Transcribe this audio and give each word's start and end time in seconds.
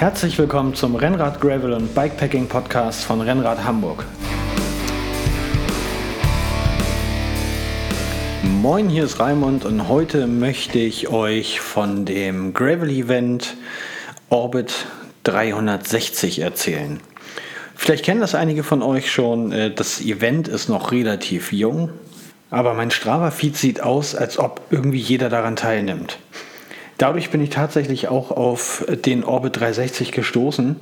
Herzlich 0.00 0.38
willkommen 0.38 0.74
zum 0.74 0.96
Rennrad 0.96 1.42
Gravel 1.42 1.74
und 1.74 1.94
Bikepacking 1.94 2.48
Podcast 2.48 3.04
von 3.04 3.20
Rennrad 3.20 3.64
Hamburg. 3.64 4.06
Moin, 8.42 8.88
hier 8.88 9.04
ist 9.04 9.20
Raimund 9.20 9.66
und 9.66 9.88
heute 9.88 10.26
möchte 10.26 10.78
ich 10.78 11.08
euch 11.08 11.60
von 11.60 12.06
dem 12.06 12.54
Gravel 12.54 12.88
Event 12.88 13.58
Orbit 14.30 14.86
360 15.24 16.38
erzählen. 16.38 16.98
Vielleicht 17.74 18.06
kennen 18.06 18.22
das 18.22 18.34
einige 18.34 18.62
von 18.62 18.82
euch 18.82 19.12
schon. 19.12 19.52
Äh, 19.52 19.70
das 19.70 20.00
Event 20.00 20.48
ist 20.48 20.70
noch 20.70 20.92
relativ 20.92 21.52
jung, 21.52 21.90
aber 22.48 22.72
mein 22.72 22.90
Strava-Feed 22.90 23.54
sieht 23.54 23.82
aus, 23.82 24.14
als 24.14 24.38
ob 24.38 24.62
irgendwie 24.70 24.96
jeder 24.96 25.28
daran 25.28 25.56
teilnimmt. 25.56 26.18
Dadurch 27.00 27.30
bin 27.30 27.40
ich 27.40 27.48
tatsächlich 27.48 28.08
auch 28.08 28.30
auf 28.30 28.84
den 29.06 29.24
Orbit 29.24 29.58
360 29.58 30.12
gestoßen, 30.12 30.76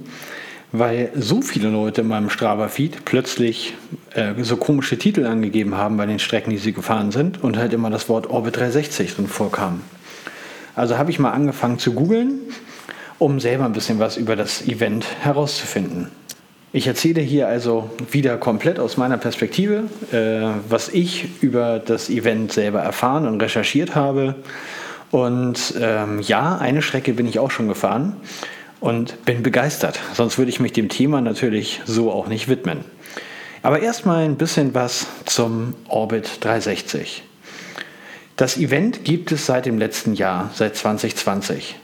weil 0.73 1.13
so 1.15 1.43
viele 1.43 1.69
Leute 1.69 2.01
in 2.01 2.09
meinem 2.09 2.29
Strava-Feed 2.29 3.05
plötzlich 3.05 3.75
äh, 4.15 4.33
so 4.43 4.57
komische 4.57 4.99
Titel 4.99 5.27
angegeben 5.27 5.77
haben 5.77 5.97
bei 5.97 6.07
den 6.07 6.19
Strecken, 6.19 6.51
die 6.51 6.59
sie 6.59 6.73
gefahren 6.73 7.13
sind 7.13 7.45
und 7.45 7.57
halt 7.57 7.73
immer 7.73 7.89
das 7.89 8.09
Wort 8.09 8.29
Orbit 8.31 8.57
360 8.57 9.15
drin 9.15 9.29
vorkam. 9.29 9.83
Also 10.75 10.99
habe 10.99 11.13
ich 11.13 11.21
mal 11.21 11.31
angefangen 11.31 11.79
zu 11.79 11.93
googeln, 11.93 12.41
um 13.21 13.39
selber 13.39 13.67
ein 13.67 13.73
bisschen 13.73 14.01
was 14.01 14.17
über 14.17 14.35
das 14.35 14.67
Event 14.67 15.07
herauszufinden. 15.23 16.09
Ich 16.73 16.89
erzähle 16.89 17.21
hier 17.21 17.47
also 17.47 17.91
wieder 18.11 18.39
komplett 18.39 18.81
aus 18.81 18.97
meiner 18.97 19.19
Perspektive, 19.19 19.85
äh, 20.11 20.59
was 20.69 20.89
ich 20.89 21.29
über 21.45 21.79
das 21.79 22.11
Event 22.11 22.51
selber 22.51 22.81
erfahren 22.81 23.29
und 23.29 23.41
recherchiert 23.41 23.95
habe. 23.95 24.35
Und 25.11 25.75
ähm, 25.81 26.21
ja, 26.21 26.59
eine 26.59 26.83
Strecke 26.83 27.15
bin 27.15 27.27
ich 27.27 27.39
auch 27.39 27.51
schon 27.51 27.69
gefahren 27.69 28.17
und 28.81 29.25
bin 29.25 29.43
begeistert. 29.43 30.01
Sonst 30.15 30.39
würde 30.39 30.51
ich 30.51 30.61
mich 30.61 30.73
dem 30.73 30.89
Thema 30.89 31.21
natürlich 31.21 31.81
so 31.87 32.13
auch 32.13 32.29
nicht 32.29 32.49
widmen. 32.49 32.85
Aber 33.63 33.81
erstmal 33.81 34.25
ein 34.25 34.37
bisschen 34.37 34.75
was 34.75 35.07
zum 35.25 35.75
Orbit 35.89 36.45
360. 36.45 37.25
Das 38.37 38.57
Event 38.57 39.05
gibt 39.05 39.33
es 39.33 39.47
seit 39.47 39.67
dem 39.67 39.79
letzten 39.79 40.15
Jahr, 40.15 40.51
seit 40.55 40.77
2020. 40.77 41.75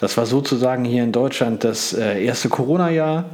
Das 0.00 0.16
war 0.16 0.26
sozusagen 0.26 0.84
hier 0.84 1.04
in 1.04 1.12
Deutschland 1.12 1.64
das 1.64 1.94
äh, 1.94 2.22
erste 2.22 2.48
Corona-Jahr. 2.48 3.24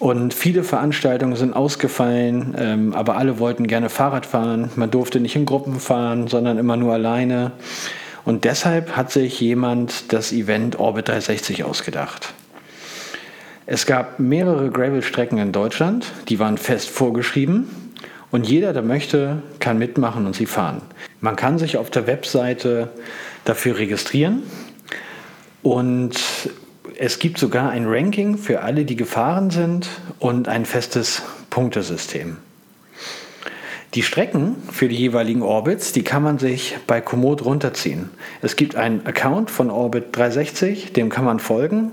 Und 0.00 0.32
viele 0.32 0.64
Veranstaltungen 0.64 1.36
sind 1.36 1.52
ausgefallen, 1.52 2.54
ähm, 2.58 2.94
aber 2.94 3.18
alle 3.18 3.38
wollten 3.38 3.66
gerne 3.66 3.90
Fahrrad 3.90 4.24
fahren. 4.24 4.70
Man 4.74 4.90
durfte 4.90 5.20
nicht 5.20 5.36
in 5.36 5.44
Gruppen 5.44 5.78
fahren, 5.78 6.26
sondern 6.26 6.56
immer 6.56 6.78
nur 6.78 6.94
alleine. 6.94 7.52
Und 8.24 8.44
deshalb 8.44 8.96
hat 8.96 9.10
sich 9.10 9.40
jemand 9.40 10.12
das 10.12 10.32
Event 10.32 10.78
Orbit 10.78 11.08
360 11.08 11.64
ausgedacht. 11.64 12.34
Es 13.66 13.86
gab 13.86 14.18
mehrere 14.18 14.70
Gravel-Strecken 14.70 15.38
in 15.38 15.52
Deutschland, 15.52 16.06
die 16.28 16.38
waren 16.38 16.58
fest 16.58 16.88
vorgeschrieben. 16.88 17.68
Und 18.30 18.48
jeder, 18.48 18.72
der 18.72 18.82
möchte, 18.82 19.42
kann 19.58 19.78
mitmachen 19.78 20.26
und 20.26 20.36
sie 20.36 20.46
fahren. 20.46 20.82
Man 21.20 21.36
kann 21.36 21.58
sich 21.58 21.76
auf 21.76 21.90
der 21.90 22.06
Webseite 22.06 22.90
dafür 23.44 23.78
registrieren 23.78 24.44
und 25.62 26.16
es 26.98 27.18
gibt 27.18 27.38
sogar 27.38 27.70
ein 27.70 27.86
Ranking 27.86 28.38
für 28.38 28.60
alle, 28.62 28.84
die 28.84 28.96
gefahren 28.96 29.50
sind 29.50 29.88
und 30.18 30.48
ein 30.48 30.64
festes 30.64 31.22
Punktesystem. 31.50 32.36
Die 33.94 34.02
Strecken 34.02 34.54
für 34.70 34.88
die 34.88 34.96
jeweiligen 34.96 35.42
Orbits, 35.42 35.90
die 35.90 36.04
kann 36.04 36.22
man 36.22 36.38
sich 36.38 36.76
bei 36.86 37.00
Komoot 37.00 37.44
runterziehen. 37.44 38.10
Es 38.40 38.54
gibt 38.54 38.76
einen 38.76 39.04
Account 39.04 39.50
von 39.50 39.68
Orbit 39.68 40.16
360, 40.16 40.92
dem 40.92 41.08
kann 41.08 41.24
man 41.24 41.40
folgen. 41.40 41.90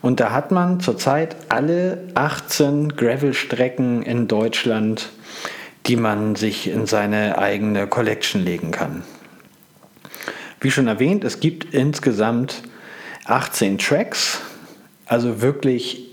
Und 0.00 0.20
da 0.20 0.32
hat 0.32 0.52
man 0.52 0.80
zurzeit 0.80 1.36
alle 1.50 2.02
18 2.14 2.96
Gravel-Strecken 2.96 4.02
in 4.02 4.26
Deutschland, 4.26 5.10
die 5.86 5.96
man 5.96 6.34
sich 6.34 6.68
in 6.68 6.86
seine 6.86 7.36
eigene 7.36 7.86
Collection 7.86 8.42
legen 8.42 8.70
kann. 8.70 9.02
Wie 10.60 10.70
schon 10.70 10.86
erwähnt, 10.86 11.24
es 11.24 11.40
gibt 11.40 11.74
insgesamt 11.74 12.62
18 13.26 13.76
Tracks, 13.76 14.40
also 15.04 15.42
wirklich, 15.42 16.08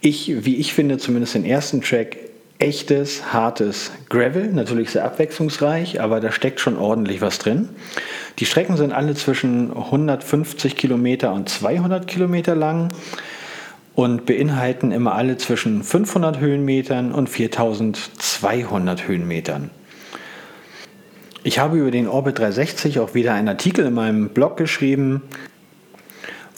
ich, 0.00 0.46
wie 0.46 0.56
ich 0.56 0.72
finde, 0.72 0.96
zumindest 0.96 1.34
den 1.34 1.44
ersten 1.44 1.82
Track, 1.82 2.16
echtes, 2.58 3.32
hartes 3.32 3.92
Gravel, 4.08 4.48
natürlich 4.52 4.90
sehr 4.90 5.04
abwechslungsreich, 5.04 6.00
aber 6.00 6.20
da 6.20 6.32
steckt 6.32 6.60
schon 6.60 6.76
ordentlich 6.76 7.20
was 7.20 7.38
drin. 7.38 7.68
Die 8.38 8.46
Strecken 8.46 8.76
sind 8.76 8.92
alle 8.92 9.14
zwischen 9.14 9.76
150 9.76 10.76
Kilometer 10.76 11.32
und 11.32 11.48
200 11.48 12.06
Kilometer 12.06 12.54
lang 12.54 12.88
und 13.94 14.26
beinhalten 14.26 14.92
immer 14.92 15.14
alle 15.14 15.36
zwischen 15.38 15.82
500 15.82 16.38
Höhenmetern 16.40 17.12
und 17.12 17.28
4200 17.28 19.08
Höhenmetern. 19.08 19.70
Ich 21.42 21.58
habe 21.58 21.78
über 21.78 21.90
den 21.90 22.08
Orbit 22.08 22.38
360 22.38 22.98
auch 22.98 23.14
wieder 23.14 23.32
einen 23.32 23.48
Artikel 23.48 23.86
in 23.86 23.94
meinem 23.94 24.30
Blog 24.30 24.56
geschrieben, 24.56 25.22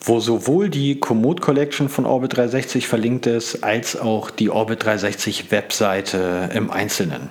wo 0.09 0.21
sowohl 0.21 0.71
die 0.71 0.99
Komoot 0.99 1.41
Collection 1.41 1.89
von 1.89 2.07
Orbit 2.07 2.37
360 2.37 2.89
verlinkt 2.89 3.27
ist, 3.27 3.63
als 3.63 4.01
auch 4.01 4.31
die 4.31 4.49
Orbit 4.49 4.85
360 4.85 5.51
Webseite 5.51 6.51
im 6.55 6.71
Einzelnen. 6.71 7.29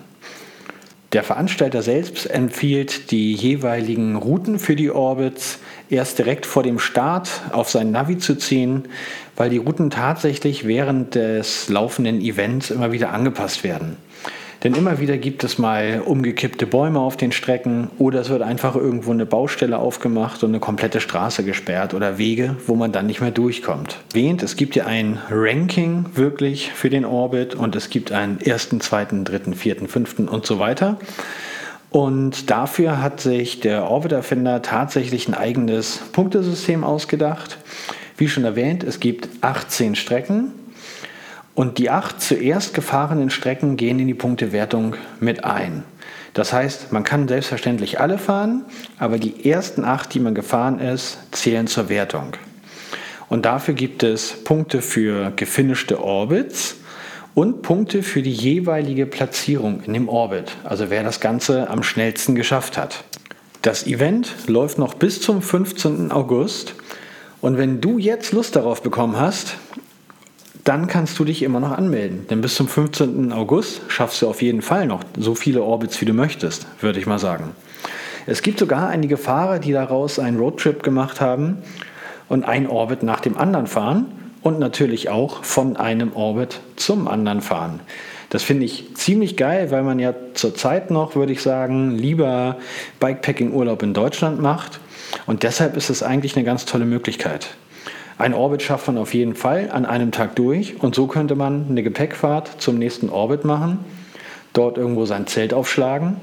Der 1.14 1.24
Veranstalter 1.24 1.82
selbst 1.82 2.30
empfiehlt 2.30 3.12
die 3.12 3.34
jeweiligen 3.34 4.16
Routen 4.16 4.60
für 4.60 4.76
die 4.76 4.92
Orbits 4.92 5.60
erst 5.90 6.20
direkt 6.20 6.46
vor 6.46 6.64
dem 6.64 6.80
Start 6.80 7.30
auf 7.52 7.70
sein 7.70 7.92
Navi 7.92 8.18
zu 8.18 8.36
ziehen, 8.36 8.90
weil 9.36 9.50
die 9.50 9.58
Routen 9.58 9.90
tatsächlich 9.90 10.68
während 10.68 11.16
des 11.16 11.70
laufenden 11.70 12.20
Events 12.22 12.72
immer 12.72 12.92
wieder 12.92 13.12
angepasst 13.12 13.64
werden. 13.64 13.96
Denn 14.68 14.76
immer 14.76 15.00
wieder 15.00 15.18
gibt 15.18 15.46
es 15.46 15.58
mal 15.58 16.02
umgekippte 16.04 16.68
Bäume 16.68 17.00
auf 17.00 17.16
den 17.16 17.32
Strecken 17.32 17.90
oder 18.00 18.20
es 18.20 18.28
wird 18.28 18.42
einfach 18.42 18.76
irgendwo 18.76 19.12
eine 19.12 19.26
Baustelle 19.26 19.80
aufgemacht 19.80 20.44
und 20.44 20.50
eine 20.50 20.60
komplette 20.60 21.00
Straße 21.00 21.46
gesperrt 21.46 21.94
oder 21.94 22.18
Wege, 22.18 22.58
wo 22.68 22.76
man 22.76 22.92
dann 22.92 23.08
nicht 23.08 23.22
mehr 23.22 23.32
durchkommt. 23.32 24.00
Wehnt, 24.12 24.44
es 24.44 24.58
gibt 24.58 24.76
ja 24.76 24.86
ein 24.86 25.20
Ranking 25.32 26.08
wirklich 26.16 26.74
für 26.74 26.90
den 26.90 27.06
Orbit 27.06 27.56
und 27.56 27.78
es 27.78 27.90
gibt 27.90 28.12
einen 28.12 28.42
ersten, 28.42 28.82
zweiten, 28.82 29.24
dritten, 29.24 29.54
vierten, 29.54 29.88
fünften 29.88 30.28
und 30.28 30.46
so 30.46 30.60
weiter. 30.60 31.00
Und 31.90 32.50
dafür 32.50 33.02
hat 33.02 33.22
sich 33.22 33.62
der 33.62 33.90
Orbit-Erfinder 33.90 34.64
tatsächlich 34.64 35.30
ein 35.30 35.34
eigenes 35.34 36.02
Punktesystem 36.12 36.84
ausgedacht. 36.84 37.58
Wie 38.18 38.28
schon 38.28 38.44
erwähnt, 38.44 38.84
es 38.84 39.00
gibt 39.00 39.30
18 39.40 39.96
Strecken 39.96 40.52
und 41.58 41.80
die 41.80 41.90
acht 41.90 42.22
zuerst 42.22 42.76
gefahrenen 42.76 43.32
Strecken 43.32 43.78
gehen 43.78 43.98
in 43.98 44.06
die 44.06 44.14
Punktewertung 44.14 44.96
mit 45.20 45.44
ein. 45.44 45.84
Das 46.36 46.54
heißt, 46.54 46.92
man 46.94 47.04
kann 47.04 47.28
selbstverständlich 47.28 48.00
alle 48.00 48.20
fahren, 48.20 48.64
aber 49.00 49.18
die 49.18 49.50
ersten 49.50 49.84
acht, 49.84 50.14
die 50.14 50.20
man 50.20 50.36
gefahren 50.36 50.78
ist, 50.78 51.18
zählen 51.32 51.66
zur 51.66 51.90
Wertung. 51.90 52.34
Und 53.28 53.46
dafür 53.48 53.74
gibt 53.74 54.04
es 54.04 54.44
Punkte 54.44 54.84
für 54.84 55.32
gefinischte 55.36 56.00
Orbits 56.00 56.76
und 57.34 57.64
Punkte 57.64 58.04
für 58.04 58.22
die 58.22 58.32
jeweilige 58.32 59.08
Platzierung 59.08 59.82
in 59.82 59.94
dem 59.94 60.10
Orbit, 60.10 60.52
also 60.64 60.92
wer 60.92 61.02
das 61.02 61.22
Ganze 61.22 61.72
am 61.72 61.82
schnellsten 61.82 62.36
geschafft 62.36 62.78
hat. 62.78 63.04
Das 63.64 63.88
Event 63.88 64.32
läuft 64.46 64.78
noch 64.78 64.94
bis 64.94 65.22
zum 65.22 65.42
15. 65.42 66.12
August 66.12 66.76
und 67.42 67.58
wenn 67.58 67.82
du 67.82 67.98
jetzt 67.98 68.32
Lust 68.32 68.56
darauf 68.56 68.84
bekommen 68.84 69.20
hast, 69.20 69.56
dann 70.68 70.88
kannst 70.88 71.18
du 71.18 71.24
dich 71.24 71.44
immer 71.44 71.62
noch 71.62 71.72
anmelden. 71.72 72.28
Denn 72.30 72.42
bis 72.42 72.56
zum 72.56 72.68
15. 72.68 73.32
August 73.32 73.82
schaffst 73.88 74.22
du 74.22 74.28
auf 74.28 74.42
jeden 74.42 74.62
Fall 74.62 74.86
noch 74.86 75.02
so 75.18 75.34
viele 75.34 75.64
Orbits, 75.64 76.02
wie 76.02 76.06
du 76.06 76.14
möchtest, 76.14 76.68
würde 76.82 77.00
ich 77.00 77.06
mal 77.06 77.20
sagen. 77.20 77.52
Es 78.26 78.42
gibt 78.42 78.60
sogar 78.60 78.90
einige 78.90 79.16
Fahrer, 79.16 79.60
die 79.60 79.72
daraus 79.72 80.20
einen 80.20 80.38
Roadtrip 80.38 80.84
gemacht 80.84 81.22
haben 81.22 81.60
und 82.28 82.44
ein 82.44 82.68
Orbit 82.68 83.02
nach 83.02 83.22
dem 83.22 83.38
anderen 83.38 83.68
fahren 83.68 84.08
und 84.42 84.60
natürlich 84.60 85.08
auch 85.08 85.46
von 85.46 85.78
einem 85.78 86.12
Orbit 86.14 86.60
zum 86.76 87.08
anderen 87.08 87.40
fahren. 87.40 87.80
Das 88.30 88.44
finde 88.44 88.66
ich 88.66 88.94
ziemlich 88.96 89.38
geil, 89.38 89.72
weil 89.72 89.84
man 89.84 90.00
ja 90.00 90.14
zurzeit 90.34 90.92
noch, 90.92 91.16
würde 91.16 91.32
ich 91.32 91.42
sagen, 91.42 91.92
lieber 91.92 92.58
Bikepacking-Urlaub 93.00 93.84
in 93.84 93.94
Deutschland 93.94 94.42
macht. 94.42 94.82
Und 95.28 95.44
deshalb 95.44 95.78
ist 95.78 95.90
es 95.90 96.04
eigentlich 96.04 96.36
eine 96.36 96.44
ganz 96.44 96.66
tolle 96.66 96.84
Möglichkeit. 96.84 97.56
Ein 98.18 98.34
Orbit 98.34 98.64
schafft 98.64 98.88
man 98.88 98.98
auf 98.98 99.14
jeden 99.14 99.36
Fall 99.36 99.70
an 99.72 99.86
einem 99.86 100.12
Tag 100.12 100.36
durch 100.36 100.82
und 100.82 100.96
so 100.96 101.06
könnte 101.06 101.36
man 101.36 101.68
eine 101.70 101.84
Gepäckfahrt 101.84 102.60
zum 102.60 102.80
nächsten 102.80 103.10
Orbit 103.10 103.46
machen, 103.46 103.80
dort 104.54 104.78
irgendwo 104.78 105.06
sein 105.06 105.28
Zelt 105.28 105.54
aufschlagen 105.54 106.18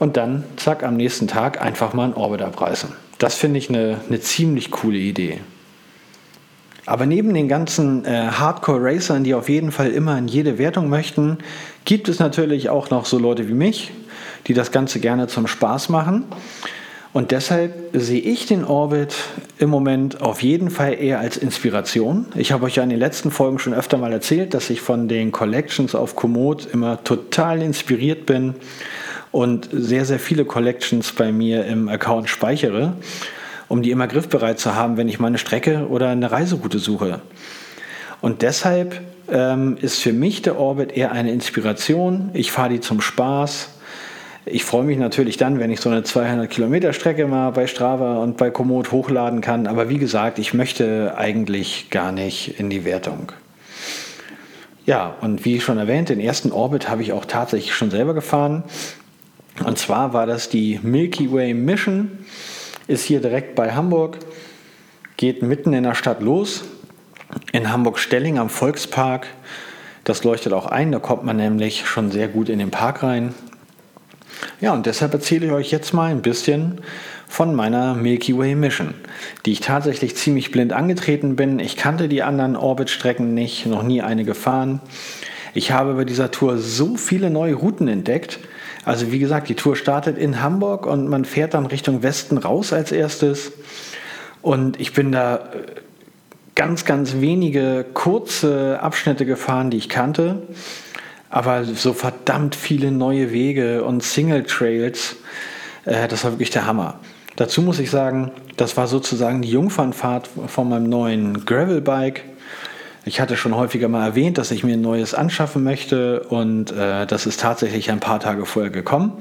und 0.00 0.16
dann, 0.16 0.44
zack, 0.56 0.82
am 0.82 0.96
nächsten 0.96 1.28
Tag 1.28 1.62
einfach 1.62 1.94
mal 1.94 2.04
einen 2.04 2.14
Orbit 2.14 2.42
abreißen. 2.42 2.90
Das 3.18 3.36
finde 3.36 3.58
ich 3.58 3.68
eine, 3.68 4.00
eine 4.08 4.20
ziemlich 4.20 4.72
coole 4.72 4.98
Idee. 4.98 5.38
Aber 6.86 7.06
neben 7.06 7.32
den 7.32 7.48
ganzen 7.48 8.04
äh, 8.04 8.28
Hardcore-Racern, 8.32 9.24
die 9.24 9.34
auf 9.34 9.48
jeden 9.48 9.72
Fall 9.72 9.90
immer 9.90 10.18
in 10.18 10.28
jede 10.28 10.58
Wertung 10.58 10.90
möchten, 10.90 11.38
gibt 11.84 12.08
es 12.08 12.18
natürlich 12.18 12.68
auch 12.68 12.90
noch 12.90 13.06
so 13.06 13.18
Leute 13.18 13.48
wie 13.48 13.54
mich, 13.54 13.92
die 14.46 14.52
das 14.52 14.70
Ganze 14.70 15.00
gerne 15.00 15.28
zum 15.28 15.46
Spaß 15.46 15.88
machen. 15.88 16.24
Und 17.14 17.30
deshalb 17.30 17.72
sehe 17.92 18.20
ich 18.20 18.46
den 18.46 18.64
Orbit 18.64 19.14
im 19.58 19.70
Moment 19.70 20.20
auf 20.20 20.42
jeden 20.42 20.68
Fall 20.68 21.00
eher 21.00 21.20
als 21.20 21.36
Inspiration. 21.36 22.26
Ich 22.34 22.50
habe 22.50 22.64
euch 22.64 22.74
ja 22.74 22.82
in 22.82 22.90
den 22.90 22.98
letzten 22.98 23.30
Folgen 23.30 23.60
schon 23.60 23.72
öfter 23.72 23.98
mal 23.98 24.12
erzählt, 24.12 24.52
dass 24.52 24.68
ich 24.68 24.80
von 24.80 25.06
den 25.06 25.30
Collections 25.30 25.94
auf 25.94 26.16
Komoot 26.16 26.66
immer 26.66 27.04
total 27.04 27.62
inspiriert 27.62 28.26
bin 28.26 28.56
und 29.30 29.68
sehr, 29.70 30.04
sehr 30.04 30.18
viele 30.18 30.44
Collections 30.44 31.12
bei 31.12 31.30
mir 31.30 31.64
im 31.66 31.88
Account 31.88 32.28
speichere, 32.28 32.94
um 33.68 33.80
die 33.80 33.92
immer 33.92 34.08
griffbereit 34.08 34.58
zu 34.58 34.74
haben, 34.74 34.96
wenn 34.96 35.08
ich 35.08 35.20
meine 35.20 35.38
Strecke 35.38 35.86
oder 35.88 36.08
eine 36.08 36.32
Reiseroute 36.32 36.80
suche. 36.80 37.20
Und 38.22 38.42
deshalb 38.42 39.00
ähm, 39.30 39.76
ist 39.80 40.00
für 40.00 40.12
mich 40.12 40.42
der 40.42 40.58
Orbit 40.58 40.96
eher 40.96 41.12
eine 41.12 41.30
Inspiration. 41.30 42.30
Ich 42.32 42.50
fahre 42.50 42.70
die 42.70 42.80
zum 42.80 43.00
Spaß 43.00 43.68
ich 44.46 44.64
freue 44.64 44.84
mich 44.84 44.98
natürlich 44.98 45.36
dann, 45.36 45.58
wenn 45.58 45.70
ich 45.70 45.80
so 45.80 45.88
eine 45.88 46.02
200 46.02 46.50
Kilometer 46.50 46.92
Strecke 46.92 47.26
mal 47.26 47.50
bei 47.50 47.66
Strava 47.66 48.18
und 48.18 48.36
bei 48.36 48.50
Komoot 48.50 48.92
hochladen 48.92 49.40
kann. 49.40 49.66
Aber 49.66 49.88
wie 49.88 49.98
gesagt, 49.98 50.38
ich 50.38 50.52
möchte 50.52 51.14
eigentlich 51.16 51.88
gar 51.90 52.12
nicht 52.12 52.60
in 52.60 52.68
die 52.68 52.84
Wertung. 52.84 53.32
Ja, 54.84 55.14
und 55.22 55.46
wie 55.46 55.60
schon 55.60 55.78
erwähnt, 55.78 56.10
den 56.10 56.20
ersten 56.20 56.52
Orbit 56.52 56.90
habe 56.90 57.00
ich 57.00 57.12
auch 57.12 57.24
tatsächlich 57.24 57.74
schon 57.74 57.90
selber 57.90 58.12
gefahren. 58.12 58.64
Und 59.64 59.78
zwar 59.78 60.12
war 60.12 60.26
das 60.26 60.50
die 60.50 60.78
Milky 60.82 61.32
Way 61.32 61.54
Mission. 61.54 62.18
Ist 62.86 63.04
hier 63.04 63.20
direkt 63.20 63.54
bei 63.54 63.72
Hamburg. 63.72 64.18
Geht 65.16 65.42
mitten 65.42 65.72
in 65.72 65.84
der 65.84 65.94
Stadt 65.94 66.20
los. 66.20 66.64
In 67.52 67.72
Hamburg-Stelling 67.72 68.38
am 68.38 68.50
Volkspark. 68.50 69.26
Das 70.04 70.22
leuchtet 70.22 70.52
auch 70.52 70.66
ein, 70.66 70.92
da 70.92 70.98
kommt 70.98 71.24
man 71.24 71.38
nämlich 71.38 71.86
schon 71.86 72.10
sehr 72.10 72.28
gut 72.28 72.50
in 72.50 72.58
den 72.58 72.70
Park 72.70 73.02
rein. 73.02 73.34
Ja, 74.64 74.72
und 74.72 74.86
deshalb 74.86 75.12
erzähle 75.12 75.44
ich 75.44 75.52
euch 75.52 75.70
jetzt 75.70 75.92
mal 75.92 76.10
ein 76.10 76.22
bisschen 76.22 76.80
von 77.28 77.54
meiner 77.54 77.92
Milky 77.92 78.34
Way 78.34 78.54
Mission, 78.54 78.94
die 79.44 79.52
ich 79.52 79.60
tatsächlich 79.60 80.16
ziemlich 80.16 80.52
blind 80.52 80.72
angetreten 80.72 81.36
bin. 81.36 81.58
Ich 81.58 81.76
kannte 81.76 82.08
die 82.08 82.22
anderen 82.22 82.56
Orbit-Strecken 82.56 83.34
nicht, 83.34 83.66
noch 83.66 83.82
nie 83.82 84.00
eine 84.00 84.24
gefahren. 84.24 84.80
Ich 85.52 85.70
habe 85.70 85.92
bei 85.92 86.06
dieser 86.06 86.30
Tour 86.30 86.56
so 86.56 86.96
viele 86.96 87.28
neue 87.28 87.52
Routen 87.52 87.88
entdeckt. 87.88 88.38
Also 88.86 89.12
wie 89.12 89.18
gesagt, 89.18 89.50
die 89.50 89.54
Tour 89.54 89.76
startet 89.76 90.16
in 90.16 90.40
Hamburg 90.40 90.86
und 90.86 91.08
man 91.08 91.26
fährt 91.26 91.52
dann 91.52 91.66
Richtung 91.66 92.02
Westen 92.02 92.38
raus 92.38 92.72
als 92.72 92.90
erstes. 92.90 93.52
Und 94.40 94.80
ich 94.80 94.94
bin 94.94 95.12
da 95.12 95.36
äh, 95.36 95.40
ganz, 96.54 96.86
ganz 96.86 97.16
wenige 97.16 97.84
kurze 97.92 98.80
Abschnitte 98.80 99.26
gefahren, 99.26 99.68
die 99.68 99.76
ich 99.76 99.90
kannte 99.90 100.40
aber 101.34 101.64
so 101.64 101.92
verdammt 101.94 102.54
viele 102.54 102.92
neue 102.92 103.32
Wege 103.32 103.82
und 103.82 104.04
Single 104.04 104.44
Trails, 104.44 105.16
äh, 105.84 106.06
das 106.06 106.22
war 106.22 106.30
wirklich 106.30 106.50
der 106.50 106.64
Hammer. 106.64 107.00
Dazu 107.34 107.60
muss 107.60 107.80
ich 107.80 107.90
sagen, 107.90 108.30
das 108.56 108.76
war 108.76 108.86
sozusagen 108.86 109.42
die 109.42 109.50
Jungfernfahrt 109.50 110.30
von 110.46 110.68
meinem 110.68 110.88
neuen 110.88 111.44
Gravelbike. 111.44 112.22
Ich 113.04 113.20
hatte 113.20 113.36
schon 113.36 113.56
häufiger 113.56 113.88
mal 113.88 114.06
erwähnt, 114.06 114.38
dass 114.38 114.52
ich 114.52 114.62
mir 114.62 114.74
ein 114.74 114.80
neues 114.80 115.12
anschaffen 115.12 115.64
möchte 115.64 116.20
und 116.20 116.70
äh, 116.70 117.04
das 117.04 117.26
ist 117.26 117.40
tatsächlich 117.40 117.90
ein 117.90 117.98
paar 117.98 118.20
Tage 118.20 118.46
vorher 118.46 118.70
gekommen. 118.70 119.14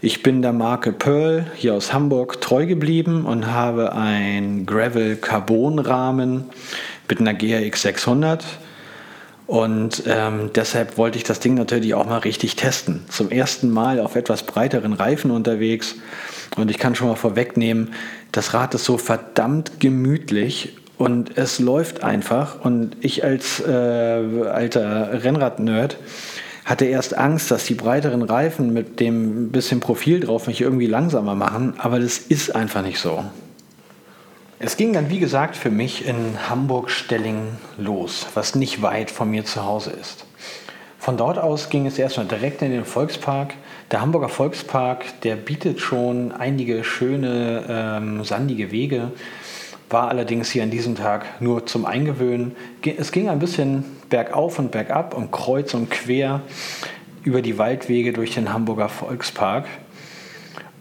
Ich 0.00 0.22
bin 0.22 0.40
der 0.40 0.54
Marke 0.54 0.90
Pearl 0.90 1.44
hier 1.54 1.74
aus 1.74 1.92
Hamburg 1.92 2.40
treu 2.40 2.64
geblieben 2.64 3.26
und 3.26 3.46
habe 3.46 3.92
ein 3.92 4.64
Gravel 4.64 5.16
Carbon 5.16 5.80
Rahmen 5.80 6.44
mit 7.10 7.20
einer 7.20 7.34
GRX 7.34 7.82
600 7.82 8.42
und 9.50 10.04
ähm, 10.06 10.50
deshalb 10.54 10.96
wollte 10.96 11.18
ich 11.18 11.24
das 11.24 11.40
Ding 11.40 11.54
natürlich 11.54 11.94
auch 11.94 12.06
mal 12.06 12.18
richtig 12.18 12.54
testen. 12.54 13.02
Zum 13.08 13.32
ersten 13.32 13.68
Mal 13.68 13.98
auf 13.98 14.14
etwas 14.14 14.44
breiteren 14.44 14.92
Reifen 14.92 15.32
unterwegs. 15.32 15.96
Und 16.56 16.70
ich 16.70 16.78
kann 16.78 16.94
schon 16.94 17.08
mal 17.08 17.16
vorwegnehmen, 17.16 17.92
das 18.30 18.54
Rad 18.54 18.76
ist 18.76 18.84
so 18.84 18.96
verdammt 18.96 19.80
gemütlich 19.80 20.76
und 20.98 21.36
es 21.36 21.58
läuft 21.58 22.04
einfach. 22.04 22.64
Und 22.64 22.96
ich 23.00 23.24
als 23.24 23.58
äh, 23.58 23.72
alter 23.72 25.24
Rennrad-Nerd 25.24 25.96
hatte 26.64 26.84
erst 26.84 27.18
Angst, 27.18 27.50
dass 27.50 27.64
die 27.64 27.74
breiteren 27.74 28.22
Reifen 28.22 28.72
mit 28.72 29.00
dem 29.00 29.50
bisschen 29.50 29.80
Profil 29.80 30.20
drauf 30.20 30.46
mich 30.46 30.60
irgendwie 30.60 30.86
langsamer 30.86 31.34
machen. 31.34 31.74
Aber 31.78 31.98
das 31.98 32.18
ist 32.18 32.54
einfach 32.54 32.82
nicht 32.82 33.00
so. 33.00 33.24
Es 34.62 34.76
ging 34.76 34.92
dann, 34.92 35.08
wie 35.08 35.20
gesagt, 35.20 35.56
für 35.56 35.70
mich 35.70 36.06
in 36.06 36.36
Hamburg-Stelling 36.50 37.56
los, 37.78 38.26
was 38.34 38.54
nicht 38.54 38.82
weit 38.82 39.10
von 39.10 39.30
mir 39.30 39.46
zu 39.46 39.64
Hause 39.64 39.90
ist. 39.90 40.26
Von 40.98 41.16
dort 41.16 41.38
aus 41.38 41.70
ging 41.70 41.86
es 41.86 41.98
erstmal 41.98 42.26
direkt 42.26 42.60
in 42.60 42.70
den 42.70 42.84
Volkspark. 42.84 43.54
Der 43.90 44.02
Hamburger 44.02 44.28
Volkspark, 44.28 45.22
der 45.22 45.36
bietet 45.36 45.80
schon 45.80 46.32
einige 46.32 46.84
schöne 46.84 47.64
ähm, 47.70 48.22
sandige 48.22 48.70
Wege, 48.70 49.12
war 49.88 50.08
allerdings 50.08 50.50
hier 50.50 50.62
an 50.62 50.70
diesem 50.70 50.94
Tag 50.94 51.40
nur 51.40 51.64
zum 51.64 51.86
Eingewöhnen. 51.86 52.54
Es 52.98 53.12
ging 53.12 53.30
ein 53.30 53.38
bisschen 53.38 53.86
bergauf 54.10 54.58
und 54.58 54.72
bergab 54.72 55.16
und 55.16 55.32
kreuz 55.32 55.72
und 55.72 55.90
quer 55.90 56.42
über 57.24 57.40
die 57.40 57.56
Waldwege 57.56 58.12
durch 58.12 58.34
den 58.34 58.52
Hamburger 58.52 58.90
Volkspark. 58.90 59.64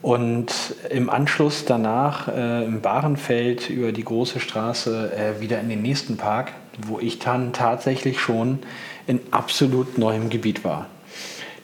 Und 0.02 0.76
im 0.90 1.10
Anschluss 1.10 1.66
danach 1.66 2.30
äh, 2.30 2.64
im 2.64 2.82
Bahrenfeld 2.82 3.70
über 3.70 3.92
die 3.92 4.06
große 4.06 4.40
Straße 4.40 5.12
äh, 5.12 5.42
wieder 5.42 5.60
in 5.60 5.68
den 5.68 5.82
nächsten 5.82 6.16
Park, 6.16 6.54
wo 6.88 7.00
ich 7.00 7.20
dann 7.20 7.52
tatsächlich 7.52 8.20
schon 8.20 8.60
in 9.08 9.20
absolut 9.32 9.98
neuem 9.98 10.30
Gebiet 10.30 10.64
war. 10.64 10.86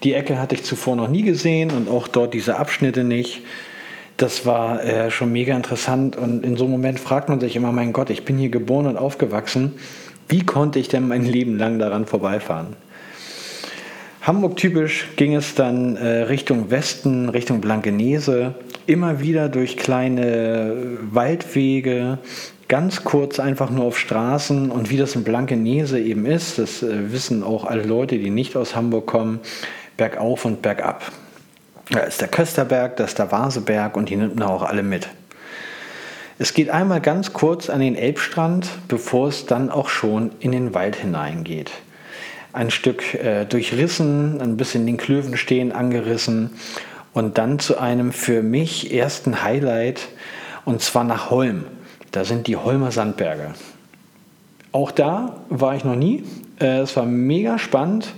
Die 0.04 0.14
Ecke 0.14 0.38
hatte 0.38 0.56
ich 0.56 0.64
zuvor 0.64 0.98
noch 0.98 1.08
nie 1.08 1.24
gesehen 1.24 1.72
und 1.72 1.90
auch 1.90 2.10
dort 2.10 2.34
diese 2.34 2.58
Abschnitte 2.58 3.06
nicht. 3.06 3.42
Das 4.18 4.46
war 4.46 4.84
äh, 4.84 5.12
schon 5.12 5.32
mega 5.32 5.56
interessant 5.56 6.18
und 6.18 6.44
in 6.44 6.58
so 6.58 6.66
einem 6.66 6.74
Moment 6.74 7.00
fragt 7.00 7.30
man 7.30 7.40
sich 7.40 7.56
immer, 7.56 7.72
mein 7.72 7.94
Gott, 7.94 8.10
ich 8.10 8.26
bin 8.26 8.38
hier 8.38 8.50
geboren 8.50 8.88
und 8.88 8.98
aufgewachsen. 8.98 9.74
Wie 10.28 10.46
konnte 10.46 10.80
ich 10.80 10.90
denn 10.90 11.08
mein 11.08 11.24
Leben 11.24 11.58
lang 11.58 11.80
daran 11.80 12.06
vorbeifahren? 12.06 12.76
Hamburg 14.25 14.57
typisch 14.57 15.10
ging 15.18 15.36
es 15.36 15.54
dann 15.54 15.98
äh, 15.98 16.24
Richtung 16.24 16.72
Westen, 16.72 17.30
Richtung 17.30 17.62
Blankenese, 17.62 18.56
immer 18.88 19.19
wieder 19.19 19.50
durch 19.50 19.77
kleine 19.77 20.98
Waldwege, 21.12 22.18
ganz 22.68 23.04
kurz 23.04 23.39
einfach 23.39 23.69
nur 23.69 23.86
auf 23.86 24.00
Straßen 24.00 24.72
und 24.72 24.89
wie 24.89 24.98
das 24.98 25.13
in 25.13 25.24
Blankenese 25.24 26.00
eben 26.00 26.25
ist, 26.25 26.57
das 26.57 26.81
äh, 26.81 27.12
wissen 27.12 27.44
auch 27.44 27.66
alle 27.66 27.83
Leute, 27.83 28.18
die 28.18 28.31
nicht 28.31 28.56
aus 28.56 28.75
Hamburg 28.75 29.06
kommen, 29.06 29.42
bergauf 29.95 30.44
und 30.44 30.63
bergab. 30.63 31.04
Da 31.92 32.00
ist 32.00 32.19
der 32.19 32.27
Kösterberg, 32.27 32.98
da 32.98 33.04
ist 33.04 33.19
der 33.19 33.31
Vaseberg 33.31 33.95
und 33.95 34.10
die 34.10 34.16
nimmt 34.16 34.38
man 34.38 34.48
auch 34.48 34.63
alle 34.63 34.81
mit. 34.81 35.07
Es 36.39 36.56
geht 36.56 36.72
einmal 36.72 37.00
ganz 37.00 37.31
kurz 37.31 37.69
an 37.69 37.80
den 37.80 37.95
Elbstrand, 37.95 38.69
bevor 38.88 39.27
es 39.27 39.46
dann 39.46 39.70
auch 39.70 39.88
schon 39.88 40.32
in 40.39 40.51
den 40.51 40.74
Wald 40.74 40.96
hineingeht 40.96 41.70
ein 42.56 42.72
Stück 42.72 43.14
äh, 43.14 43.46
durchrissen, 43.46 44.42
ein 44.42 44.58
bisschen 44.58 44.86
den 44.86 44.98
Klöven 44.98 45.38
stehen 45.38 45.72
angerissen 45.72 46.52
und 47.14 47.38
dann 47.38 47.60
zu 47.60 47.78
einem 47.78 48.12
für 48.12 48.42
mich 48.42 48.94
ersten 48.94 49.44
Highlight 49.44 50.08
und 50.64 50.82
zwar 50.82 51.04
nach 51.04 51.30
Holm. 51.30 51.66
Da 52.12 52.24
sind 52.24 52.48
die 52.48 52.56
Holmer 52.56 52.92
Sandberge. 52.92 53.54
Auch 54.72 54.92
da 54.92 55.38
war 55.50 55.76
ich 55.76 55.84
noch 55.84 55.96
nie. 55.96 56.24
Äh, 56.60 56.80
es 56.80 56.96
war 56.96 57.06
mega 57.06 57.60
spannend. 57.60 58.14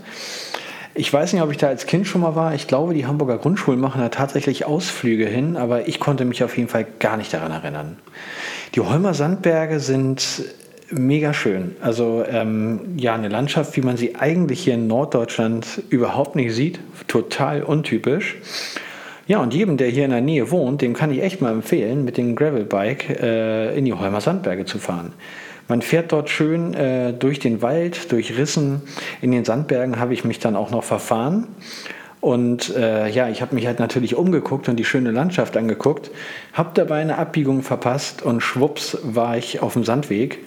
Ich 0.93 1.13
weiß 1.13 1.33
nicht, 1.33 1.43
ob 1.43 1.51
ich 1.51 1.57
da 1.57 1.67
als 1.67 1.85
Kind 1.85 2.07
schon 2.07 2.21
mal 2.21 2.35
war. 2.35 2.55
Ich 2.55 2.67
glaube, 2.67 2.95
die 2.95 3.05
Hamburger 3.05 3.37
Grundschulen 3.37 3.79
machen 3.79 4.01
da 4.01 4.09
tatsächlich 4.09 4.65
Ausflüge 4.65 5.27
hin, 5.27 5.55
aber 5.55 5.87
ich 5.87 5.99
konnte 5.99 6.25
mich 6.25 6.43
auf 6.43 6.57
jeden 6.57 6.69
Fall 6.69 6.87
gar 6.99 7.17
nicht 7.17 7.31
daran 7.31 7.51
erinnern. 7.51 7.97
Die 8.73 8.79
Holmer 8.81 9.13
Sandberge 9.13 9.79
sind 9.79 10.43
mega 10.91 11.33
schön. 11.33 11.75
Also 11.81 12.23
ähm, 12.27 12.95
ja, 12.97 13.15
eine 13.15 13.29
Landschaft, 13.29 13.75
wie 13.77 13.81
man 13.81 13.97
sie 13.97 14.15
eigentlich 14.15 14.61
hier 14.61 14.75
in 14.75 14.87
Norddeutschland 14.87 15.83
überhaupt 15.89 16.35
nicht 16.35 16.53
sieht. 16.53 16.79
Total 17.07 17.63
untypisch. 17.63 18.37
Ja, 19.27 19.39
und 19.39 19.53
jedem, 19.53 19.75
der 19.75 19.89
hier 19.89 20.05
in 20.05 20.11
der 20.11 20.21
Nähe 20.21 20.51
wohnt, 20.51 20.81
dem 20.81 20.93
kann 20.93 21.11
ich 21.11 21.21
echt 21.21 21.41
mal 21.41 21.51
empfehlen, 21.51 22.05
mit 22.05 22.15
dem 22.15 22.35
Gravelbike 22.35 23.21
äh, 23.21 23.77
in 23.77 23.83
die 23.83 23.93
Holmer 23.93 24.21
Sandberge 24.21 24.63
zu 24.63 24.77
fahren. 24.77 25.11
Man 25.67 25.81
fährt 25.81 26.13
dort 26.13 26.29
schön 26.29 26.73
äh, 26.73 27.11
durch 27.11 27.39
den 27.39 27.61
Wald, 27.61 28.11
durch 28.13 28.37
Rissen. 28.37 28.83
In 29.21 29.31
den 29.31 29.43
Sandbergen 29.43 29.99
habe 29.99 30.13
ich 30.13 30.23
mich 30.23 30.39
dann 30.39 30.55
auch 30.55 30.71
noch 30.71 30.85
verfahren. 30.85 31.47
Und 32.19 32.75
äh, 32.75 33.07
ja, 33.09 33.29
ich 33.29 33.41
habe 33.41 33.53
mich 33.53 33.67
halt 33.67 33.79
natürlich 33.79 34.15
umgeguckt 34.15 34.67
und 34.69 34.77
die 34.77 34.85
schöne 34.85 35.11
Landschaft 35.11 35.55
angeguckt, 35.55 36.09
habe 36.53 36.71
dabei 36.73 36.99
eine 36.99 37.17
Abbiegung 37.19 37.61
verpasst 37.61 38.23
und 38.23 38.41
schwupps 38.41 38.97
war 39.03 39.37
ich 39.37 39.61
auf 39.61 39.73
dem 39.73 39.83
Sandweg, 39.83 40.39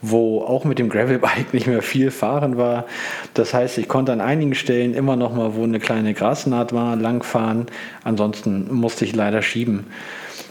wo 0.00 0.40
auch 0.40 0.64
mit 0.64 0.78
dem 0.78 0.88
Gravelbike 0.88 1.52
nicht 1.52 1.66
mehr 1.66 1.82
viel 1.82 2.10
fahren 2.10 2.56
war. 2.56 2.86
Das 3.34 3.52
heißt, 3.52 3.76
ich 3.76 3.88
konnte 3.88 4.12
an 4.12 4.22
einigen 4.22 4.54
Stellen 4.54 4.94
immer 4.94 5.16
noch 5.16 5.34
mal, 5.34 5.54
wo 5.54 5.64
eine 5.64 5.80
kleine 5.80 6.14
Grasnaht 6.14 6.72
war, 6.72 6.96
langfahren. 6.96 7.66
Ansonsten 8.04 8.72
musste 8.72 9.04
ich 9.04 9.14
leider 9.14 9.42
schieben. 9.42 9.86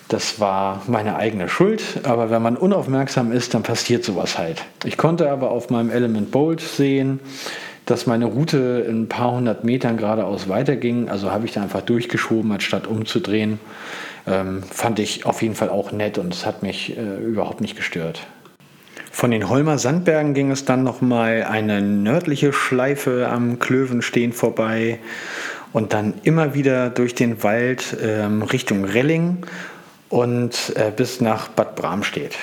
Das 0.09 0.41
war 0.41 0.81
meine 0.87 1.15
eigene 1.15 1.47
Schuld, 1.47 2.01
aber 2.03 2.29
wenn 2.29 2.41
man 2.41 2.57
unaufmerksam 2.57 3.31
ist, 3.31 3.53
dann 3.53 3.63
passiert 3.63 4.03
sowas 4.03 4.37
halt. 4.37 4.61
Ich 4.83 4.97
konnte 4.97 5.31
aber 5.31 5.51
auf 5.51 5.69
meinem 5.69 5.89
Element 5.89 6.31
Bolt 6.31 6.59
sehen, 6.59 7.21
dass 7.85 8.07
meine 8.07 8.25
Route 8.25 8.85
in 8.87 9.03
ein 9.03 9.09
paar 9.09 9.31
hundert 9.31 9.63
Metern 9.63 9.97
geradeaus 9.97 10.47
weiterging. 10.49 11.09
Also 11.09 11.31
habe 11.31 11.45
ich 11.45 11.53
da 11.53 11.61
einfach 11.61 11.81
durchgeschoben, 11.81 12.51
anstatt 12.51 12.87
umzudrehen. 12.87 13.59
Ähm, 14.27 14.63
fand 14.63 14.99
ich 14.99 15.25
auf 15.25 15.41
jeden 15.41 15.55
Fall 15.55 15.69
auch 15.69 15.91
nett 15.91 16.17
und 16.17 16.33
es 16.33 16.45
hat 16.45 16.61
mich 16.61 16.95
äh, 16.95 17.17
überhaupt 17.17 17.61
nicht 17.61 17.75
gestört. 17.75 18.21
Von 19.11 19.31
den 19.31 19.49
Holmer 19.49 19.77
Sandbergen 19.77 20.33
ging 20.33 20.51
es 20.51 20.63
dann 20.63 20.83
nochmal 20.83 21.43
eine 21.43 21.81
nördliche 21.81 22.53
Schleife 22.53 23.27
am 23.29 23.59
Klövenstehen 23.59 24.31
vorbei 24.31 24.99
und 25.73 25.93
dann 25.93 26.13
immer 26.23 26.53
wieder 26.53 26.89
durch 26.89 27.15
den 27.15 27.43
Wald 27.43 27.97
ähm, 28.01 28.41
Richtung 28.43 28.85
Relling 28.85 29.45
und 30.09 30.73
äh, 30.75 30.91
bis 30.95 31.19
nach 31.19 31.49
Bad 31.49 31.75
Bramstedt. 31.75 32.37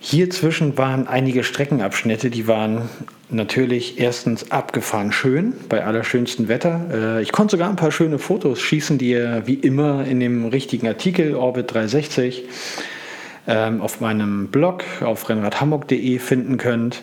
Hier 0.00 0.30
zwischen 0.30 0.78
waren 0.78 1.06
einige 1.06 1.44
Streckenabschnitte, 1.44 2.30
die 2.30 2.46
waren 2.46 2.88
natürlich 3.28 4.00
erstens 4.00 4.50
abgefahren 4.50 5.12
schön, 5.12 5.52
bei 5.68 5.84
allerschönstem 5.84 6.48
Wetter. 6.48 6.80
Äh, 6.92 7.22
ich 7.22 7.32
konnte 7.32 7.52
sogar 7.52 7.68
ein 7.68 7.76
paar 7.76 7.92
schöne 7.92 8.18
Fotos 8.18 8.60
schießen, 8.60 8.98
die 8.98 9.10
ihr 9.10 9.42
wie 9.46 9.54
immer 9.54 10.04
in 10.06 10.20
dem 10.20 10.46
richtigen 10.46 10.88
Artikel 10.88 11.34
Orbit 11.34 11.72
360 11.72 12.44
ähm, 13.46 13.80
auf 13.80 14.00
meinem 14.00 14.48
Blog 14.48 14.84
auf 15.00 15.28
rennradhamburg.de 15.28 16.18
finden 16.18 16.56
könnt. 16.56 17.02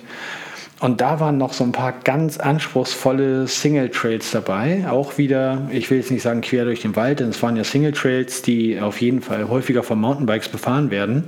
Und 0.80 1.02
da 1.02 1.20
waren 1.20 1.38
noch 1.38 1.54
so 1.54 1.64
ein 1.64 1.72
paar 1.72 1.92
ganz 2.04 2.38
anspruchsvolle 2.38 3.48
Single 3.48 3.90
Trails 3.90 4.30
dabei. 4.30 4.86
Auch 4.88 5.18
wieder, 5.18 5.68
ich 5.72 5.90
will 5.90 5.98
jetzt 5.98 6.12
nicht 6.12 6.22
sagen 6.22 6.42
quer 6.42 6.66
durch 6.66 6.82
den 6.82 6.96
Wald, 6.96 7.20
denn 7.20 7.30
es 7.30 7.42
waren 7.42 7.56
ja 7.56 7.64
Single 7.64 7.94
Trails, 7.94 8.44
die 8.44 8.80
auf 8.80 9.02
jeden 9.02 9.22
Fall 9.22 9.50
häufiger 9.50 9.82
von 9.82 10.00
Mountainbikes 10.00 10.50
befahren 10.50 10.92
werden. 10.92 11.24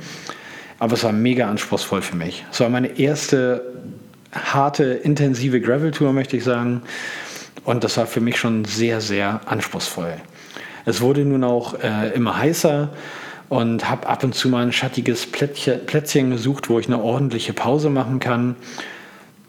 Aber 0.80 0.94
es 0.94 1.04
war 1.04 1.12
mega 1.12 1.50
anspruchsvoll 1.50 2.02
für 2.02 2.16
mich. 2.16 2.46
Es 2.52 2.60
war 2.62 2.70
meine 2.70 3.00
erste 3.00 3.62
harte, 4.34 4.84
intensive 4.84 5.60
Gravel-Tour, 5.60 6.14
möchte 6.14 6.38
ich 6.38 6.44
sagen. 6.44 6.82
Und 7.66 7.84
das 7.84 7.98
war 7.98 8.08
für 8.08 8.22
mich 8.22 8.38
schon 8.38 8.66
sehr, 8.66 9.02
sehr 9.02 9.42
anspruchsvoll. 9.46 10.14
Es 10.86 11.02
wurde 11.02 11.26
nun 11.26 11.44
auch 11.44 11.76
äh, 11.84 12.10
immer 12.16 12.38
heißer 12.38 12.90
und 13.50 13.90
habe 13.90 14.08
ab 14.08 14.24
und 14.24 14.34
zu 14.34 14.48
mal 14.48 14.64
ein 14.64 14.72
schattiges 14.72 15.26
Plätzchen, 15.26 15.86
Plätzchen 15.86 16.32
gesucht, 16.32 16.70
wo 16.70 16.80
ich 16.80 16.88
eine 16.88 17.02
ordentliche 17.02 17.54
Pause 17.54 17.90
machen 17.90 18.20
kann 18.20 18.56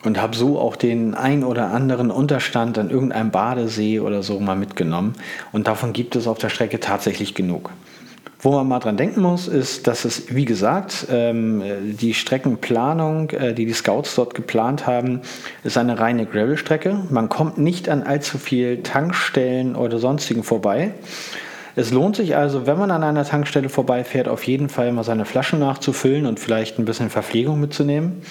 und 0.05 0.21
habe 0.21 0.37
so 0.37 0.59
auch 0.59 0.77
den 0.77 1.15
ein 1.15 1.45
oder 1.45 1.71
anderen 1.71 2.11
Unterstand 2.11 2.79
an 2.79 2.91
irgendeinem 2.91 3.31
Badesee 3.31 4.01
oder 4.01 4.23
so 4.23 4.41
mal 4.41 4.57
mitgenommen. 4.57 5.15
Und 5.53 5.67
davon 5.67 5.93
gibt 5.93 6.17
es 6.17 6.27
auf 6.27 6.39
der 6.39 6.49
Strecke 6.49 6.81
tatsächlich 6.81 7.35
genug. 7.35 7.71
Wo 8.43 8.53
man 8.53 8.67
mal 8.69 8.79
dran 8.79 8.97
denken 8.97 9.21
muss, 9.21 9.49
ist, 9.49 9.87
dass 9.87 10.07
es, 10.07 10.35
wie 10.35 10.47
gesagt, 10.47 11.07
ähm, 11.11 11.63
die 11.83 12.15
Streckenplanung, 12.15 13.31
äh, 13.31 13.53
die 13.53 13.67
die 13.67 13.73
Scouts 13.75 14.15
dort 14.15 14.35
geplant 14.35 14.87
haben, 14.87 15.21
ist 15.63 15.77
eine 15.77 15.99
reine 15.99 16.25
Gravel-Strecke. 16.25 17.01
Man 17.11 17.29
kommt 17.29 17.59
nicht 17.59 17.91
an 17.91 18.03
allzu 18.03 18.39
viel 18.39 18.83
Tankstellen 18.83 19.77
oder 19.77 19.99
sonstigen 19.99 20.43
vorbei. 20.43 20.95
Es 21.77 21.93
lohnt 21.93 22.17
sich 22.17 22.35
also, 22.35 22.67
wenn 22.67 22.79
man 22.79 22.91
an 22.91 23.03
einer 23.03 23.25
Tankstelle 23.25 23.69
vorbeifährt, 23.69 24.27
auf 24.27 24.43
jeden 24.45 24.71
Fall 24.71 24.91
mal 24.93 25.05
seine 25.05 25.27
Flaschen 25.27 25.59
nachzufüllen 25.59 26.25
und 26.25 26.41
vielleicht 26.41 26.79
ein 26.79 26.87
bisschen 26.87 27.11
Verpflegung 27.11 27.61
mitzunehmen. 27.61 28.23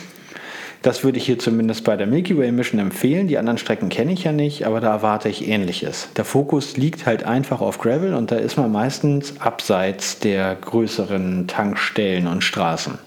Das 0.82 1.04
würde 1.04 1.18
ich 1.18 1.26
hier 1.26 1.38
zumindest 1.38 1.84
bei 1.84 1.98
der 1.98 2.08
Milky 2.08 2.38
Way 2.38 2.54
Mission 2.54 2.80
empfehlen. 2.80 3.28
Die 3.28 3.38
anderen 3.38 3.58
Strecken 3.58 3.90
kenne 3.90 4.14
ich 4.14 4.24
ja 4.24 4.32
nicht, 4.32 4.66
aber 4.66 4.80
da 4.80 4.92
erwarte 4.92 5.28
ich 5.28 5.48
ähnliches. 5.48 6.08
Der 6.16 6.24
Fokus 6.24 6.78
liegt 6.78 7.06
halt 7.06 7.26
einfach 7.26 7.60
auf 7.60 7.80
Gravel 7.80 8.14
und 8.14 8.32
da 8.32 8.38
ist 8.38 8.56
man 8.56 8.72
meistens 8.72 9.34
abseits 9.42 10.20
der 10.20 10.56
größeren 10.56 11.48
Tankstellen 11.48 12.28
und 12.28 12.46
Straßen. 12.46 12.98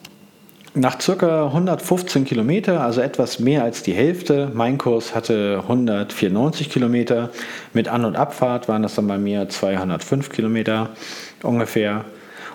Nach 0.75 1.01
circa 1.01 1.47
115 1.47 2.25
Kilometer, 2.25 2.81
also 2.81 3.03
etwas 3.03 3.39
mehr 3.39 3.63
als 3.63 3.83
die 3.83 3.93
Hälfte, 3.93 4.51
mein 4.55 4.79
Kurs 4.79 5.15
hatte 5.15 5.61
194 5.63 6.71
Kilometer. 6.71 7.31
Mit 7.75 7.89
An- 7.89 8.07
und 8.07 8.17
Abfahrt 8.17 8.69
waren 8.69 8.83
das 8.83 8.95
dann 8.95 9.07
bei 9.07 9.19
mir 9.19 9.49
205 9.49 10.31
Kilometer 10.31 10.91
ungefähr. 11.43 12.07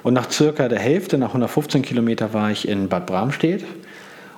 Und 0.01 0.13
nach 0.13 0.31
circa 0.31 0.67
der 0.67 0.79
Hälfte, 0.79 1.19
nach 1.19 1.29
115 1.29 1.83
Kilometer, 1.83 2.33
war 2.33 2.49
ich 2.49 2.67
in 2.67 2.87
Bad 2.87 3.05
Bramstedt. 3.05 3.63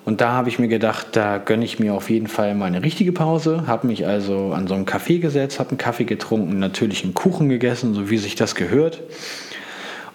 Und 0.10 0.22
da 0.22 0.32
habe 0.32 0.50
ich 0.50 0.58
mir 0.58 0.68
gedacht, 0.68 1.10
da 1.12 1.38
gönne 1.38 1.64
ich 1.64 1.78
mir 1.78 1.94
auf 1.94 2.10
jeden 2.10 2.26
Fall 2.26 2.56
mal 2.56 2.66
eine 2.66 2.82
richtige 2.82 3.12
Pause. 3.12 3.66
Habe 3.68 3.86
mich 3.86 4.08
also 4.08 4.54
an 4.54 4.66
so 4.66 4.74
einen 4.74 4.88
Kaffee 4.88 5.20
gesetzt, 5.20 5.60
habe 5.60 5.70
einen 5.70 5.78
Kaffee 5.78 6.06
getrunken, 6.06 6.58
natürlich 6.58 7.04
einen 7.04 7.14
Kuchen 7.14 7.48
gegessen, 7.48 7.94
so 7.94 8.10
wie 8.10 8.18
sich 8.18 8.34
das 8.34 8.56
gehört. 8.56 9.04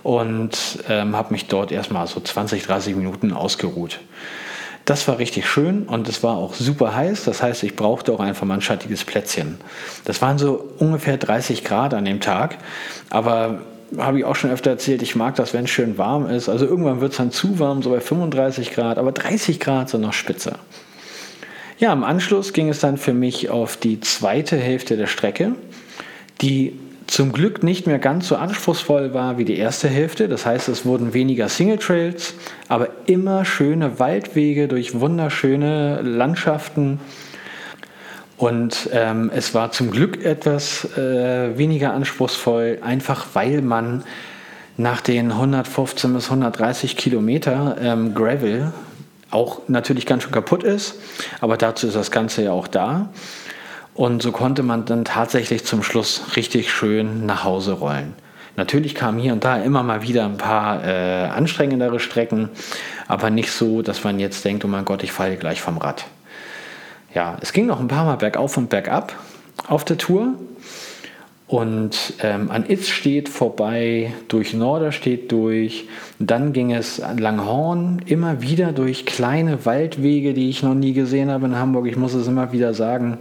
Und 0.03 0.81
ähm, 0.89 1.15
habe 1.15 1.33
mich 1.33 1.47
dort 1.47 1.71
erstmal 1.71 2.09
so 2.09 2.19
20, 2.19 2.65
30 2.65 2.97
Minuten 2.97 3.33
ausgeruht. 3.33 4.01
Das 4.85 5.07
war 5.07 5.19
richtig 5.19 5.49
schön 5.49 5.85
und 5.85 6.09
es 6.09 6.25
war 6.25 6.39
auch 6.39 6.55
super 6.55 6.97
heiß. 6.97 7.23
Das 7.23 7.41
heißt, 7.41 7.63
ich 7.63 7.77
brauchte 7.77 8.13
auch 8.13 8.21
einfach 8.21 8.45
mal 8.49 8.55
ein 8.55 8.63
schattiges 8.63 9.05
Plätzchen. 9.05 9.59
Das 10.05 10.21
waren 10.21 10.39
so 10.39 10.71
ungefähr 10.79 11.19
30 11.19 11.63
Grad 11.63 11.95
an 11.95 12.05
dem 12.05 12.19
Tag. 12.19 12.59
Aber 13.11 13.61
habe 13.99 14.19
ich 14.19 14.25
auch 14.25 14.37
schon 14.37 14.51
öfter 14.51 14.71
erzählt, 14.71 15.03
ich 15.03 15.17
mag 15.17 15.37
das, 15.37 15.55
wenn 15.55 15.65
es 15.65 15.71
schön 15.71 15.99
warm 15.99 16.27
ist. 16.29 16.49
Also 16.49 16.67
irgendwann 16.67 17.01
wird 17.01 17.13
es 17.13 17.19
dann 17.19 17.31
zu 17.31 17.59
warm, 17.59 17.83
so 17.83 17.91
bei 17.91 18.01
35 18.01 18.73
Grad, 18.73 18.99
aber 18.99 19.13
30 19.13 19.61
Grad 19.61 19.89
sind 19.89 20.01
noch 20.01 20.13
spitze. 20.13 20.59
Ja, 21.79 21.93
im 21.93 22.05
Anschluss 22.05 22.53
ging 22.53 22.69
es 22.69 22.81
dann 22.81 22.97
für 22.97 23.13
mich 23.13 23.51
auf 23.51 23.77
die 23.77 24.01
zweite 24.01 24.57
Hälfte 24.57 24.97
der 24.97 25.07
Strecke, 25.07 25.53
die 26.41 26.79
zum 27.07 27.33
Glück 27.33 27.63
nicht 27.63 27.87
mehr 27.87 27.99
ganz 27.99 28.29
so 28.29 28.37
anspruchsvoll 28.37 29.13
war 29.13 29.39
wie 29.39 29.45
die 29.45 29.59
erste 29.59 29.89
Hälfte. 29.89 30.29
Das 30.29 30.47
heißt, 30.47 30.69
es 30.69 30.87
wurden 30.87 31.13
weniger 31.13 31.49
Single 31.49 31.79
Trails, 31.79 32.35
aber 32.69 32.89
immer 33.07 33.45
schöne 33.45 33.99
Waldwege 33.99 34.69
durch 34.69 34.99
wunderschöne 34.99 36.01
Landschaften 36.03 37.01
und 38.37 38.89
ähm, 38.93 39.31
es 39.35 39.55
war 39.55 39.71
zum 39.71 39.91
Glück 39.91 40.25
etwas 40.25 40.85
äh, 40.97 41.57
weniger 41.57 41.93
anspruchsvoll, 41.93 42.81
einfach 42.83 43.27
weil 43.35 43.63
man 43.63 44.03
nach 44.77 45.01
den 45.01 45.31
115 45.31 46.13
bis 46.13 46.25
130 46.27 46.97
Kilometer 46.97 47.77
ähm, 47.81 48.15
Gravel 48.15 48.73
auch 49.31 49.63
natürlich 49.69 50.07
ganz 50.07 50.25
schön 50.25 50.33
kaputt 50.33 50.65
ist, 50.65 50.97
aber 51.41 51.57
dazu 51.57 51.87
ist 51.87 51.97
das 51.97 52.11
Ganze 52.11 52.43
ja 52.45 52.53
auch 52.53 52.67
da. 52.67 53.11
Und 53.95 54.23
so 54.23 54.33
konnte 54.33 54.65
man 54.65 54.85
dann 54.85 55.05
tatsächlich 55.05 55.65
zum 55.65 55.85
Schluss 55.85 56.37
richtig 56.37 56.73
schön 56.73 57.27
nach 57.27 57.45
Hause 57.45 57.75
rollen. 57.75 58.15
Natürlich 58.57 58.97
kamen 58.97 59.21
hier 59.21 59.33
und 59.33 59.45
da 59.45 59.57
immer 59.59 59.85
mal 59.85 60.03
wieder 60.03 60.25
ein 60.25 60.37
paar 60.37 60.85
äh, 60.85 61.27
anstrengendere 61.27 62.01
Strecken, 62.01 62.49
aber 63.07 63.31
nicht 63.31 63.53
so, 63.53 63.83
dass 63.83 64.03
man 64.03 64.19
jetzt 64.19 64.45
denkt, 64.45 64.65
oh 64.65 64.69
mein 64.69 64.85
Gott, 64.85 65.05
ich 65.05 65.13
falle 65.13 65.37
gleich 65.37 65.61
vom 65.61 65.79
Rad 65.79 66.05
ja, 67.15 67.37
es 67.41 67.53
ging 67.53 67.67
noch 67.67 67.81
ein 67.81 67.89
paar 67.89 68.05
Mal 68.05 68.17
bergauf 68.17 68.57
und 68.57 68.69
bergab 68.69 69.15
auf 69.69 69.85
der 69.85 69.99
Tour. 69.99 70.35
Und 71.47 72.15
ähm, 72.23 72.51
an 72.51 72.69
Itz 72.69 72.89
steht 72.89 73.29
vorbei, 73.29 74.13
durch 74.29 74.55
Norderstedt 74.55 75.31
durch. 75.31 75.87
Dann 76.19 76.53
ging 76.53 76.73
es 76.73 77.01
an 77.01 77.19
Langhorn, 77.19 78.03
immer 78.07 78.43
wieder 78.43 78.73
durch 78.73 79.05
kleine 79.05 79.65
Waldwege, 79.67 80.33
die 80.33 80.49
ich 80.49 80.63
noch 80.63 80.75
nie 80.75 80.95
gesehen 80.95 81.31
habe 81.31 81.47
in 81.47 81.57
Hamburg. 81.57 81.87
Ich 81.87 81.97
muss 81.97 82.15
es 82.15 82.27
immer 82.27 82.53
wieder 82.53 82.75
sagen. 82.75 83.19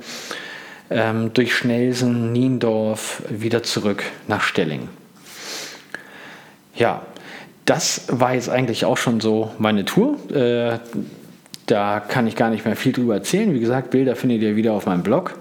Ähm, 0.89 1.31
durch 1.33 1.55
Schnelsen, 1.55 2.31
Niendorf, 2.31 3.23
wieder 3.29 3.62
zurück 3.62 4.03
nach 4.27 4.41
Stelling. 4.41 4.89
Ja, 6.75 7.03
das 7.65 8.05
war 8.09 8.33
jetzt 8.33 8.50
eigentlich 8.50 8.85
auch 8.85 8.97
schon 8.97 9.19
so 9.19 9.51
meine 9.59 9.85
Tour. 9.85 10.17
Äh, 10.31 10.79
da 11.65 12.00
kann 12.00 12.27
ich 12.27 12.36
gar 12.36 12.50
nicht 12.50 12.65
mehr 12.65 12.75
viel 12.75 12.91
drüber 12.91 13.15
erzählen. 13.15 13.53
Wie 13.53 13.60
gesagt, 13.60 13.89
Bilder 13.91 14.15
findet 14.15 14.41
ihr 14.41 14.55
wieder 14.55 14.74
auf 14.74 14.86
meinem 14.86 15.03
Blog. 15.03 15.36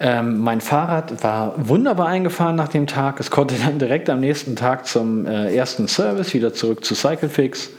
Ähm, 0.00 0.40
mein 0.40 0.60
Fahrrad 0.60 1.22
war 1.22 1.54
wunderbar 1.56 2.08
eingefahren 2.08 2.56
nach 2.56 2.68
dem 2.68 2.86
Tag. 2.86 3.20
Es 3.20 3.30
konnte 3.30 3.54
dann 3.64 3.78
direkt 3.78 4.10
am 4.10 4.20
nächsten 4.20 4.56
Tag 4.56 4.86
zum 4.86 5.26
äh, 5.26 5.54
ersten 5.54 5.86
Service 5.86 6.34
wieder 6.34 6.52
zurück 6.52 6.84
zu 6.84 6.94
Cyclefix. 6.94 7.70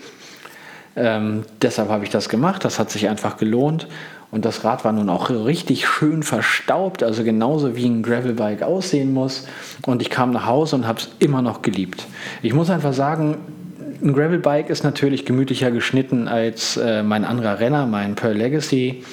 Ähm, 0.96 1.44
deshalb 1.62 1.90
habe 1.90 2.06
ich 2.06 2.10
das 2.10 2.30
gemacht. 2.30 2.64
Das 2.64 2.80
hat 2.80 2.90
sich 2.90 3.10
einfach 3.10 3.36
gelohnt. 3.38 3.88
Und 4.32 4.44
das 4.44 4.64
Rad 4.64 4.84
war 4.84 4.92
nun 4.92 5.10
auch 5.10 5.30
richtig 5.30 5.88
schön 5.88 6.24
verstaubt, 6.24 7.04
also 7.04 7.24
genauso 7.24 7.76
wie 7.76 7.86
ein 7.86 8.04
Gravelbike 8.04 8.64
aussehen 8.64 9.14
muss. 9.14 9.48
Und 9.86 10.02
ich 10.02 10.10
kam 10.10 10.32
nach 10.32 10.46
Hause 10.46 10.76
und 10.76 10.88
habe 10.88 11.00
es 11.00 11.10
immer 11.20 11.42
noch 11.42 11.62
geliebt. 11.62 12.06
Ich 12.42 12.54
muss 12.54 12.70
einfach 12.70 12.94
sagen, 12.94 13.38
ein 14.02 14.14
Gravelbike 14.14 14.70
ist 14.70 14.84
natürlich 14.84 15.26
gemütlicher 15.26 15.72
geschnitten 15.72 16.28
als 16.28 16.78
äh, 16.78 17.04
mein 17.04 17.26
anderer 17.26 17.60
Renner, 17.60 17.86
mein 17.86 18.16
Pearl 18.16 18.36
Legacy. 18.36 19.04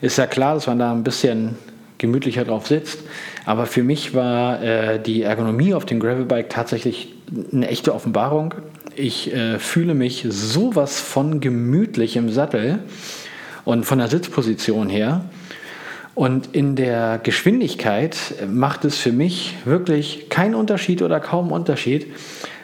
Ist 0.00 0.18
ja 0.18 0.26
klar, 0.26 0.54
dass 0.54 0.66
man 0.66 0.78
da 0.78 0.92
ein 0.92 1.04
bisschen 1.04 1.56
gemütlicher 1.98 2.44
drauf 2.44 2.66
sitzt. 2.66 3.00
Aber 3.44 3.66
für 3.66 3.82
mich 3.82 4.14
war 4.14 4.62
äh, 4.62 5.00
die 5.00 5.22
Ergonomie 5.22 5.74
auf 5.74 5.84
dem 5.84 6.00
Gravelbike 6.00 6.50
tatsächlich 6.50 7.14
eine 7.52 7.68
echte 7.68 7.94
Offenbarung. 7.94 8.54
Ich 8.96 9.32
äh, 9.32 9.58
fühle 9.58 9.94
mich 9.94 10.26
sowas 10.28 11.00
von 11.00 11.40
gemütlich 11.40 12.16
im 12.16 12.30
Sattel 12.30 12.80
und 13.64 13.84
von 13.84 13.98
der 13.98 14.08
Sitzposition 14.08 14.88
her. 14.88 15.24
Und 16.14 16.54
in 16.54 16.76
der 16.76 17.20
Geschwindigkeit 17.22 18.16
macht 18.46 18.84
es 18.84 18.98
für 18.98 19.12
mich 19.12 19.54
wirklich 19.64 20.28
keinen 20.28 20.54
Unterschied 20.54 21.00
oder 21.00 21.20
kaum 21.20 21.50
Unterschied, 21.50 22.06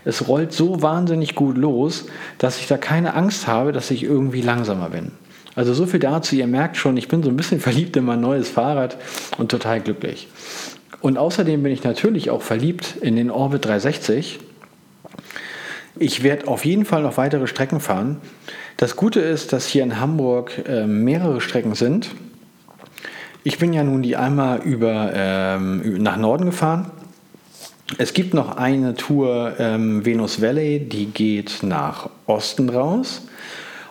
es 0.05 0.29
rollt 0.29 0.53
so 0.53 0.83
wahnsinnig 0.83 1.35
gut 1.35 1.57
los, 1.57 2.07
dass 2.39 2.59
ich 2.59 2.67
da 2.67 2.77
keine 2.77 3.15
Angst 3.15 3.47
habe, 3.47 3.73
dass 3.73 3.91
ich 3.91 4.03
irgendwie 4.03 4.43
langsamer 4.43 4.91
bin. 4.91 5.13
Also 5.55 5.75
so 5.75 5.87
viel 5.87 6.01
dazu, 6.01 6.37
ihr 6.37 6.47
merkt 6.47 6.77
schon, 6.77 6.97
ich 6.97 7.09
bin 7.09 7.23
so 7.23 7.31
ein 7.31 7.37
bisschen 7.37 7.61
verliebt 7.69 7.97
in 7.97 8.05
mein 8.05 8.21
neues 8.21 8.49
Fahrrad 8.49 8.97
und 9.39 9.51
total 9.51 9.81
glücklich. 9.81 10.29
Und 11.01 11.19
außerdem 11.19 11.63
bin 11.63 11.73
ich 11.73 11.85
natürlich 11.85 12.31
auch 12.31 12.43
verliebt 12.43 12.97
in 13.01 13.17
den 13.17 13.31
Orbit 13.31 13.65
360. 13.65 14.41
Ich 15.99 16.23
werde 16.23 16.49
auf 16.49 16.65
jeden 16.65 16.85
Fall 16.85 17.03
noch 17.03 17.17
weitere 17.17 17.47
Strecken 17.47 17.81
fahren. 17.81 18.19
Das 18.77 18.95
Gute 18.95 19.21
ist, 19.21 19.53
dass 19.53 19.67
hier 19.67 19.83
in 19.83 19.99
Hamburg 19.99 20.53
äh, 20.67 20.87
mehrere 20.87 21.41
Strecken 21.41 21.75
sind. 21.75 22.11
Ich 23.43 23.59
bin 23.59 23.73
ja 23.73 23.83
nun 23.83 24.03
die 24.03 24.17
einmal 24.17 24.61
über, 24.61 25.11
ähm, 25.15 26.03
nach 26.03 26.17
Norden 26.17 26.47
gefahren. 26.47 26.91
Es 27.97 28.13
gibt 28.13 28.35
noch 28.35 28.57
eine 28.57 28.95
Tour 28.95 29.55
ähm, 29.59 30.05
Venus 30.05 30.43
Valley, 30.43 30.81
die 30.81 31.07
geht 31.07 31.63
nach 31.63 32.11
Osten 32.27 32.69
raus. 32.69 33.23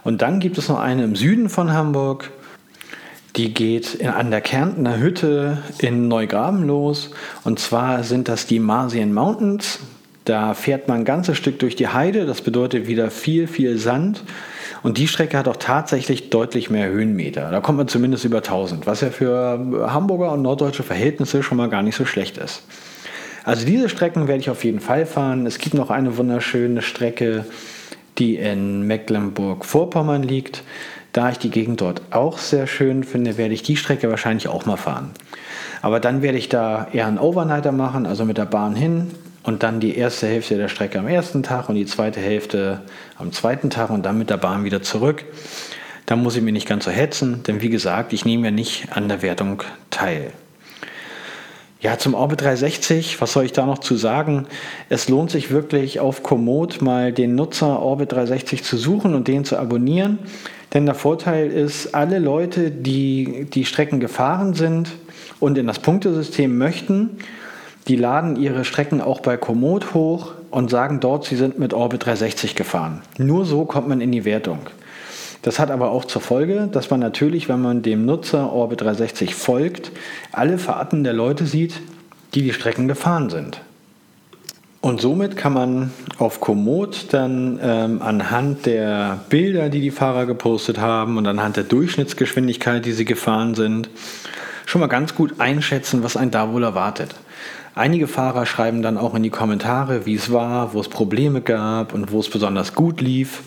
Und 0.04 0.22
dann 0.22 0.39
gibt 0.39 0.60
es 0.60 0.70
noch 0.70 0.80
eine 0.80 1.04
im 1.04 1.16
Süden 1.16 1.50
von 1.50 1.74
Hamburg, 1.74 2.30
die 3.36 3.54
geht 3.54 3.96
in, 3.96 4.10
an 4.10 4.30
der 4.30 4.42
Kärntner 4.42 5.00
Hütte 5.00 5.58
in 5.80 6.08
Neugraben 6.08 6.68
los. 6.68 7.10
Und 7.44 7.60
zwar 7.60 8.04
sind 8.04 8.27
das 8.27 8.46
die 8.46 8.60
Marsian 8.60 9.13
Mountains. 9.13 9.80
Da 10.25 10.54
fährt 10.54 10.88
man 10.88 11.00
ein 11.00 11.06
ganzes 11.06 11.38
Stück 11.38 11.58
durch 11.60 11.75
die 11.75 11.88
Heide. 11.88 12.27
Das 12.27 12.42
bedeutet 12.42 12.88
wieder 12.88 13.10
viel, 13.10 13.48
viel 13.48 13.80
Sand. 13.80 14.24
Und 14.84 15.00
die 15.00 15.08
Strecke 15.08 15.38
hat 15.38 15.48
auch 15.48 15.58
tatsächlich 15.58 16.30
deutlich 16.30 16.70
mehr 16.70 16.88
Höhenmeter. 16.88 17.50
Da 17.50 17.62
kommt 17.62 17.80
man 17.80 17.88
zumindest 17.88 18.25
über 18.25 18.38
1000, 18.38 18.86
was 18.86 19.01
ja 19.01 19.10
für 19.10 19.89
Hamburger 19.92 20.34
und 20.34 20.44
norddeutsche 20.44 20.84
Verhältnisse 20.84 21.42
schon 21.42 21.58
mal 21.58 21.70
gar 21.70 21.82
nicht 21.82 21.96
so 21.96 22.06
schlecht 22.06 22.38
ist. 22.38 22.62
Also 23.48 23.66
diese 23.66 23.88
Strecken 23.88 24.27
werde 24.27 24.42
ich 24.42 24.50
auf 24.50 24.66
jeden 24.66 24.82
Fall 24.82 25.06
fahren. 25.06 25.46
Es 25.46 25.58
gibt 25.58 25.74
noch 25.74 25.89
eine 25.89 26.18
wunderschöne 26.18 26.82
Strecke, 26.82 27.46
die 28.18 28.36
in 28.36 28.82
Mecklenburg-Vorpommern 28.82 30.22
liegt. 30.22 30.63
Da 31.13 31.30
ich 31.30 31.39
die 31.39 31.50
Gegend 31.50 31.80
dort 31.80 32.01
auch 32.12 32.39
sehr 32.39 32.68
schön 32.68 33.06
finde, 33.06 33.38
werde 33.38 33.54
ich 33.54 33.63
die 33.63 33.77
Strecke 33.77 34.10
wahrscheinlich 34.10 34.50
auch 34.50 34.66
mal 34.66 34.75
fahren. 34.75 35.12
Aber 35.82 36.01
dann 36.01 36.22
werde 36.22 36.38
ich 36.38 36.50
da 36.50 36.89
eher 36.92 37.08
einen 37.08 37.20
Overnighter 37.20 37.72
machen, 37.72 38.06
also 38.06 38.25
mit 38.25 38.38
der 38.38 38.48
Bahn 38.48 38.75
hin 38.75 39.12
und 39.44 39.63
dann 39.63 39.80
die 39.80 39.96
erste 39.96 40.27
Hälfte 40.27 40.58
der 40.58 40.68
Strecke 40.68 41.00
am 41.00 41.08
ersten 41.08 41.42
Tag 41.42 41.70
und 41.70 41.75
die 41.75 41.86
zweite 41.86 42.20
Hälfte 42.20 42.82
am 43.18 43.32
zweiten 43.32 43.70
Tag 43.70 43.92
und 43.92 44.06
dann 44.06 44.18
mit 44.18 44.30
der 44.30 44.36
Bahn 44.36 44.66
wieder 44.66 44.82
zurück. 44.82 45.24
Da 46.06 46.18
muss 46.18 46.36
ich 46.36 46.42
mir 46.42 46.51
nicht 46.51 46.68
ganz 46.68 46.84
so 46.84 46.92
hetzen, 46.92 47.44
denn 47.44 47.62
wie 47.62 47.70
gesagt, 47.70 48.12
ich 48.12 48.25
nehme 48.25 48.48
ja 48.48 48.51
nicht 48.51 48.92
an 48.92 49.08
der 49.08 49.22
Wertung 49.22 49.63
teil. 49.89 50.34
Ja, 51.80 52.00
zum 52.00 52.16
Orbit 52.16 52.42
360, 52.42 53.22
was 53.22 53.34
soll 53.34 53.46
ich 53.46 53.52
da 53.52 53.68
noch 53.68 53.78
zu 53.78 53.96
sagen? 53.96 54.48
Es 54.90 55.10
lohnt 55.10 55.30
sich 55.30 55.52
wirklich 55.52 56.00
auf 56.00 56.24
Komoot 56.24 56.82
mal 56.82 57.14
den 57.14 57.36
Nutzer 57.36 57.80
Orbit 57.80 58.14
360 58.14 58.64
zu 58.64 58.78
suchen 58.78 59.14
und 59.14 59.28
den 59.28 59.46
zu 59.46 59.60
abonnieren. 59.60 60.18
Denn 60.74 60.88
der 60.88 60.96
Vorteil 60.96 61.52
ist, 61.52 61.94
alle 61.94 62.18
Leute, 62.18 62.72
die 62.72 63.46
die 63.54 63.64
Strecken 63.64 64.00
gefahren 64.00 64.56
sind 64.56 64.90
und 65.40 65.58
in 65.58 65.68
das 65.68 65.78
Punktesystem 65.78 66.58
möchten, 66.58 67.20
die 67.88 67.96
laden 67.96 68.38
ihre 68.38 68.66
Strecken 68.66 69.00
auch 69.00 69.20
bei 69.20 69.38
Komoot 69.38 69.94
hoch 69.94 70.34
und 70.50 70.72
sagen 70.72 71.00
dort, 71.00 71.26
sie 71.26 71.36
sind 71.36 71.60
mit 71.60 71.76
Orbit 71.76 72.06
360 72.06 72.56
gefahren. 72.56 73.02
Nur 73.20 73.46
so 73.46 73.66
kommt 73.66 73.88
man 73.88 74.02
in 74.02 74.12
die 74.12 74.26
Wertung. 74.26 74.60
Das 75.48 75.60
hat 75.60 75.72
aber 75.72 75.92
auch 75.92 76.04
zur 76.04 76.22
Folge, 76.22 76.68
dass 76.70 76.89
man 76.89 77.00
natürlich, 77.00 77.48
wenn 77.48 77.62
man 77.62 77.82
dem 77.82 78.06
Nutzer 78.06 78.51
Orbit 78.51 78.82
360 78.82 79.34
folgt, 79.34 79.94
alle 80.34 80.58
Fahrten 80.58 81.06
der 81.06 81.13
Leute 81.13 81.46
sieht, 81.46 81.80
die 82.34 82.42
die 82.42 82.51
Strecken 82.51 82.89
gefahren 82.89 83.30
sind. 83.30 83.62
Und 84.82 85.00
somit 85.00 85.38
kann 85.38 85.54
man 85.54 85.92
auf 86.18 86.42
Komoot 86.42 87.13
dann 87.13 87.62
ähm, 87.63 88.01
anhand 88.01 88.66
der 88.66 89.22
Bilder, 89.30 89.70
die 89.70 89.80
die 89.80 89.92
Fahrer 89.92 90.25
gepostet 90.25 90.80
haben 90.80 91.18
und 91.18 91.25
anhand 91.25 91.56
der 91.56 91.63
Durchschnittsgeschwindigkeit, 91.63 92.84
die 92.84 92.92
sie 92.92 93.06
gefahren 93.06 93.56
sind, 93.56 93.89
schon 94.66 94.82
mal 94.82 94.88
ganz 94.88 95.16
gut 95.16 95.39
einschätzen, 95.39 96.04
was 96.04 96.18
einen 96.18 96.32
da 96.32 96.51
wohl 96.51 96.63
erwartet. 96.63 97.16
Einige 97.74 98.10
Fahrer 98.10 98.46
schreiben 98.46 98.82
dann 98.82 98.98
auch 98.98 99.16
in 99.16 99.24
die 99.24 99.30
Kommentare, 99.30 100.06
wie 100.06 100.16
es 100.16 100.30
war, 100.30 100.74
wo 100.74 100.82
es 100.82 100.89
Probleme 100.89 101.39
gab 101.39 101.94
und 101.94 102.12
wo 102.12 102.20
es 102.20 102.30
besonders 102.30 102.75
gut 102.75 103.00
lief. 103.00 103.44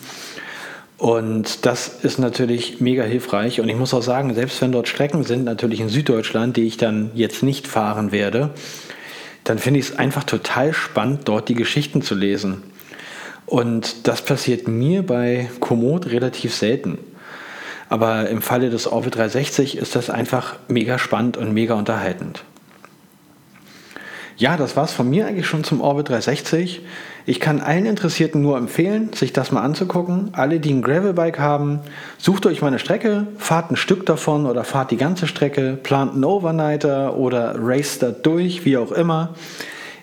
Und 1.01 1.65
das 1.65 1.87
ist 2.03 2.19
natürlich 2.19 2.79
mega 2.79 3.01
hilfreich. 3.01 3.59
Und 3.59 3.67
ich 3.67 3.75
muss 3.75 3.91
auch 3.91 4.03
sagen, 4.03 4.35
selbst 4.35 4.61
wenn 4.61 4.71
dort 4.71 4.87
Strecken 4.87 5.23
sind, 5.23 5.45
natürlich 5.45 5.79
in 5.79 5.89
Süddeutschland, 5.89 6.57
die 6.57 6.67
ich 6.67 6.77
dann 6.77 7.09
jetzt 7.15 7.41
nicht 7.41 7.67
fahren 7.67 8.11
werde, 8.11 8.51
dann 9.43 9.57
finde 9.57 9.79
ich 9.79 9.89
es 9.89 9.97
einfach 9.97 10.25
total 10.25 10.73
spannend, 10.73 11.21
dort 11.23 11.49
die 11.49 11.55
Geschichten 11.55 12.03
zu 12.03 12.13
lesen. 12.13 12.61
Und 13.47 14.07
das 14.07 14.21
passiert 14.21 14.67
mir 14.67 15.03
bei 15.03 15.49
Komoot 15.59 16.05
relativ 16.05 16.53
selten. 16.53 16.99
Aber 17.89 18.29
im 18.29 18.43
Falle 18.43 18.69
des 18.69 18.85
Orbit 18.85 19.15
360 19.15 19.79
ist 19.79 19.95
das 19.95 20.11
einfach 20.11 20.57
mega 20.67 20.99
spannend 20.99 21.35
und 21.35 21.51
mega 21.51 21.73
unterhaltend. 21.73 22.43
Ja, 24.37 24.55
das 24.55 24.75
war 24.75 24.83
es 24.83 24.91
von 24.91 25.09
mir 25.09 25.25
eigentlich 25.25 25.47
schon 25.47 25.63
zum 25.63 25.81
Orbit 25.81 26.09
360. 26.09 26.81
Ich 27.25 27.39
kann 27.39 27.59
allen 27.59 27.85
Interessierten 27.85 28.41
nur 28.41 28.57
empfehlen, 28.57 29.13
sich 29.13 29.31
das 29.31 29.51
mal 29.51 29.61
anzugucken. 29.61 30.29
Alle, 30.33 30.59
die 30.59 30.71
ein 30.71 30.81
Gravelbike 30.81 31.39
haben, 31.39 31.79
sucht 32.17 32.45
euch 32.45 32.61
mal 32.61 32.69
eine 32.69 32.79
Strecke, 32.79 33.27
fahrt 33.37 33.71
ein 33.71 33.75
Stück 33.75 34.05
davon 34.05 34.47
oder 34.47 34.63
fahrt 34.63 34.91
die 34.91 34.97
ganze 34.97 35.27
Strecke, 35.27 35.77
plant 35.81 36.13
einen 36.13 36.23
Overnighter 36.23 37.15
oder 37.15 37.55
race 37.59 37.99
da 37.99 38.09
durch, 38.09 38.65
wie 38.65 38.77
auch 38.77 38.91
immer. 38.91 39.35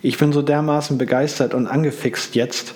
Ich 0.01 0.17
bin 0.17 0.33
so 0.33 0.43
dermaßen 0.43 0.97
begeistert 0.97 1.55
und 1.55 1.67
angefixt 1.67 2.37
jetzt, 2.37 2.75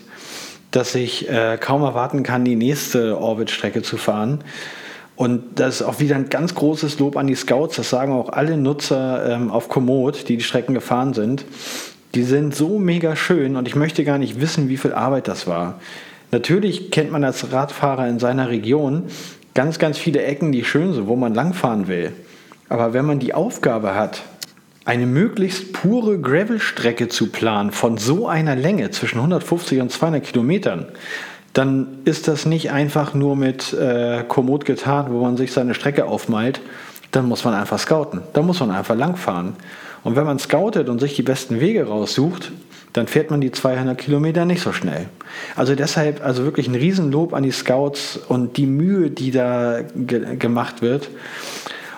dass 0.73 0.95
ich 0.97 1.29
äh, 1.29 1.57
kaum 1.61 1.83
erwarten 1.83 2.25
kann, 2.25 2.45
die 2.45 2.57
nächste 2.57 3.21
Orbit-Strecke 3.21 3.83
zu 3.83 3.97
fahren. 3.97 4.43
Und 5.15 5.61
das 5.61 5.77
ist 5.77 5.83
auch 5.83 6.01
wieder 6.01 6.17
ein 6.17 6.31
ganz 6.31 6.55
großes 6.55 6.99
Lob 6.99 7.17
an 7.17 7.29
die 7.29 7.35
Scouts. 7.37 7.77
Das 7.77 7.91
sagen 7.91 8.13
auch 8.13 8.31
alle 8.31 8.57
Nutzer 8.57 9.31
ähm, 9.31 9.53
auf 9.53 9.69
Komoot, 9.69 10.29
die 10.29 10.37
die 10.37 10.43
Strecken 10.43 10.75
gefahren 10.75 11.15
sind. 11.15 11.45
Die 12.15 12.25
sind 12.25 12.55
so 12.55 12.79
mega 12.79 13.17
schön 13.17 13.57
und 13.57 13.67
ich 13.67 13.75
möchte 13.75 14.05
gar 14.05 14.19
nicht 14.19 14.41
wissen, 14.41 14.69
wie 14.69 14.77
viel 14.77 14.93
Arbeit 14.93 15.29
das 15.29 15.47
war. 15.47 15.81
Natürlich 16.31 16.91
kennt 16.91 17.11
man 17.11 17.25
als 17.25 17.53
Radfahrer 17.53 18.07
in 18.09 18.19
seiner 18.19 18.49
Region 18.49 19.05
ganz, 19.55 19.79
ganz 19.79 19.99
viele 19.99 20.23
Ecken, 20.23 20.53
die 20.53 20.65
schön 20.65 20.93
sind, 20.93 21.07
wo 21.07 21.17
man 21.17 21.35
langfahren 21.35 21.89
will. 21.89 22.13
Aber 22.69 22.93
wenn 22.93 23.05
man 23.05 23.19
die 23.19 23.35
Aufgabe 23.35 23.95
hat, 23.95 24.23
eine 24.85 25.07
möglichst 25.07 25.73
pure 25.73 26.19
Gravelstrecke 26.19 27.09
zu 27.09 27.29
planen 27.29 27.71
von 27.71 27.99
so 27.99 28.27
einer 28.29 28.57
Länge 28.57 28.91
zwischen 28.91 29.19
150 29.19 29.81
und 29.81 29.93
200 29.93 30.25
Kilometern, 30.25 30.87
dann 31.53 31.99
ist 32.05 32.29
das 32.29 32.47
nicht 32.47 32.71
einfach 32.71 33.15
nur 33.15 33.37
mit 33.37 33.73
äh, 33.75 34.25
Komoot 34.27 34.65
getan, 34.65 35.07
wo 35.11 35.23
man 35.23 35.37
sich 35.37 35.53
seine 35.53 35.75
Strecke 35.75 36.07
aufmalt. 36.07 36.61
Dann 37.11 37.27
muss 37.27 37.45
man 37.45 37.55
einfach 37.55 37.79
scouten. 37.79 38.23
Dann 38.33 38.47
muss 38.47 38.61
man 38.61 38.71
einfach 38.71 38.97
langfahren. 38.97 39.55
Und 40.05 40.17
wenn 40.17 40.25
man 40.25 40.39
scoutet 40.39 40.89
und 40.89 40.99
sich 40.99 41.15
die 41.15 41.23
besten 41.23 41.61
Wege 41.61 41.87
raussucht, 41.87 42.53
dann 42.93 43.07
fährt 43.07 43.31
man 43.31 43.41
die 43.41 43.53
200 43.53 43.97
Kilometer 43.97 44.45
nicht 44.45 44.63
so 44.63 44.73
schnell. 44.73 45.07
Also 45.57 45.75
deshalb, 45.75 46.25
also 46.25 46.45
wirklich 46.45 46.69
ein 46.69 46.75
Riesenlob 46.75 47.33
an 47.33 47.43
die 47.43 47.51
Scouts 47.51 48.19
und 48.29 48.57
die 48.57 48.67
Mühe, 48.67 49.11
die 49.11 49.31
da 49.31 49.81
ge 49.95 50.37
gemacht 50.37 50.83
wird. 50.83 51.09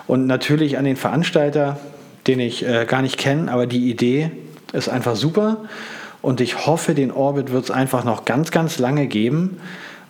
Und 0.07 0.27
natürlich 0.27 0.77
an 0.77 0.85
den 0.85 0.95
Veranstalter, 0.95 1.79
den 2.27 2.39
ich 2.39 2.65
äh, 2.65 2.85
gar 2.85 3.01
nicht 3.01 3.17
kenne, 3.17 3.51
aber 3.51 3.67
die 3.67 3.89
Idee 3.89 4.31
ist 4.71 4.87
einfach 4.87 5.15
super. 5.15 5.65
Und 6.21 6.41
ich 6.41 6.65
hoffe, 6.65 6.95
den 6.95 7.11
Orbit 7.11 7.51
wird 7.51 7.65
es 7.65 7.71
einfach 7.71 8.03
noch 8.03 8.25
ganz, 8.25 8.51
ganz 8.51 8.79
lange 8.79 9.07
geben. 9.07 9.57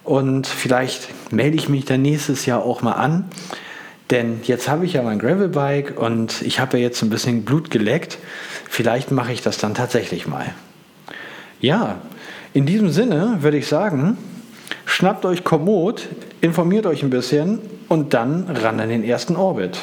Und 0.04 0.46
vielleicht 0.48 1.10
melde 1.34 1.58
ich 1.58 1.68
mich 1.68 1.86
dann 1.86 2.04
nächstes 2.04 2.46
Jahr 2.46 2.64
auch 2.64 2.82
mal 2.82 2.94
an. 2.94 3.26
Denn 4.12 4.42
jetzt 4.44 4.70
habe 4.70 4.86
ich 4.86 4.94
ja 4.94 5.02
mein 5.02 5.20
Gravelbike 5.20 6.00
und 6.00 6.42
ich 6.44 6.60
habe 6.60 6.78
ja 6.78 6.84
jetzt 6.84 7.02
ein 7.02 7.10
bisschen 7.10 7.44
Blut 7.44 7.72
geleckt. 7.72 8.20
Vielleicht 8.70 9.12
mache 9.12 9.32
ich 9.32 9.42
das 9.42 9.58
dann 9.58 9.74
tatsächlich 9.74 10.28
mal. 10.28 10.46
Ja, 11.60 11.98
in 12.54 12.66
diesem 12.66 12.90
Sinne 12.90 13.38
würde 13.40 13.58
ich 13.58 13.68
sagen, 13.68 14.18
schnappt 14.86 15.26
euch 15.26 15.44
Komoot, 15.44 16.08
informiert 16.42 16.86
euch 16.86 17.02
ein 17.02 17.10
bisschen 17.10 17.60
und 17.90 18.14
dann 18.14 18.50
ran 18.50 18.80
an 18.80 18.90
den 18.90 19.04
ersten 19.04 19.36
Orbit. 19.36 19.80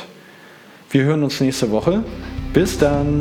Wir 0.90 1.04
hören 1.04 1.22
uns 1.22 1.40
nächste 1.40 1.70
Woche. 1.70 2.04
Bis 2.52 2.78
dann. 2.78 3.18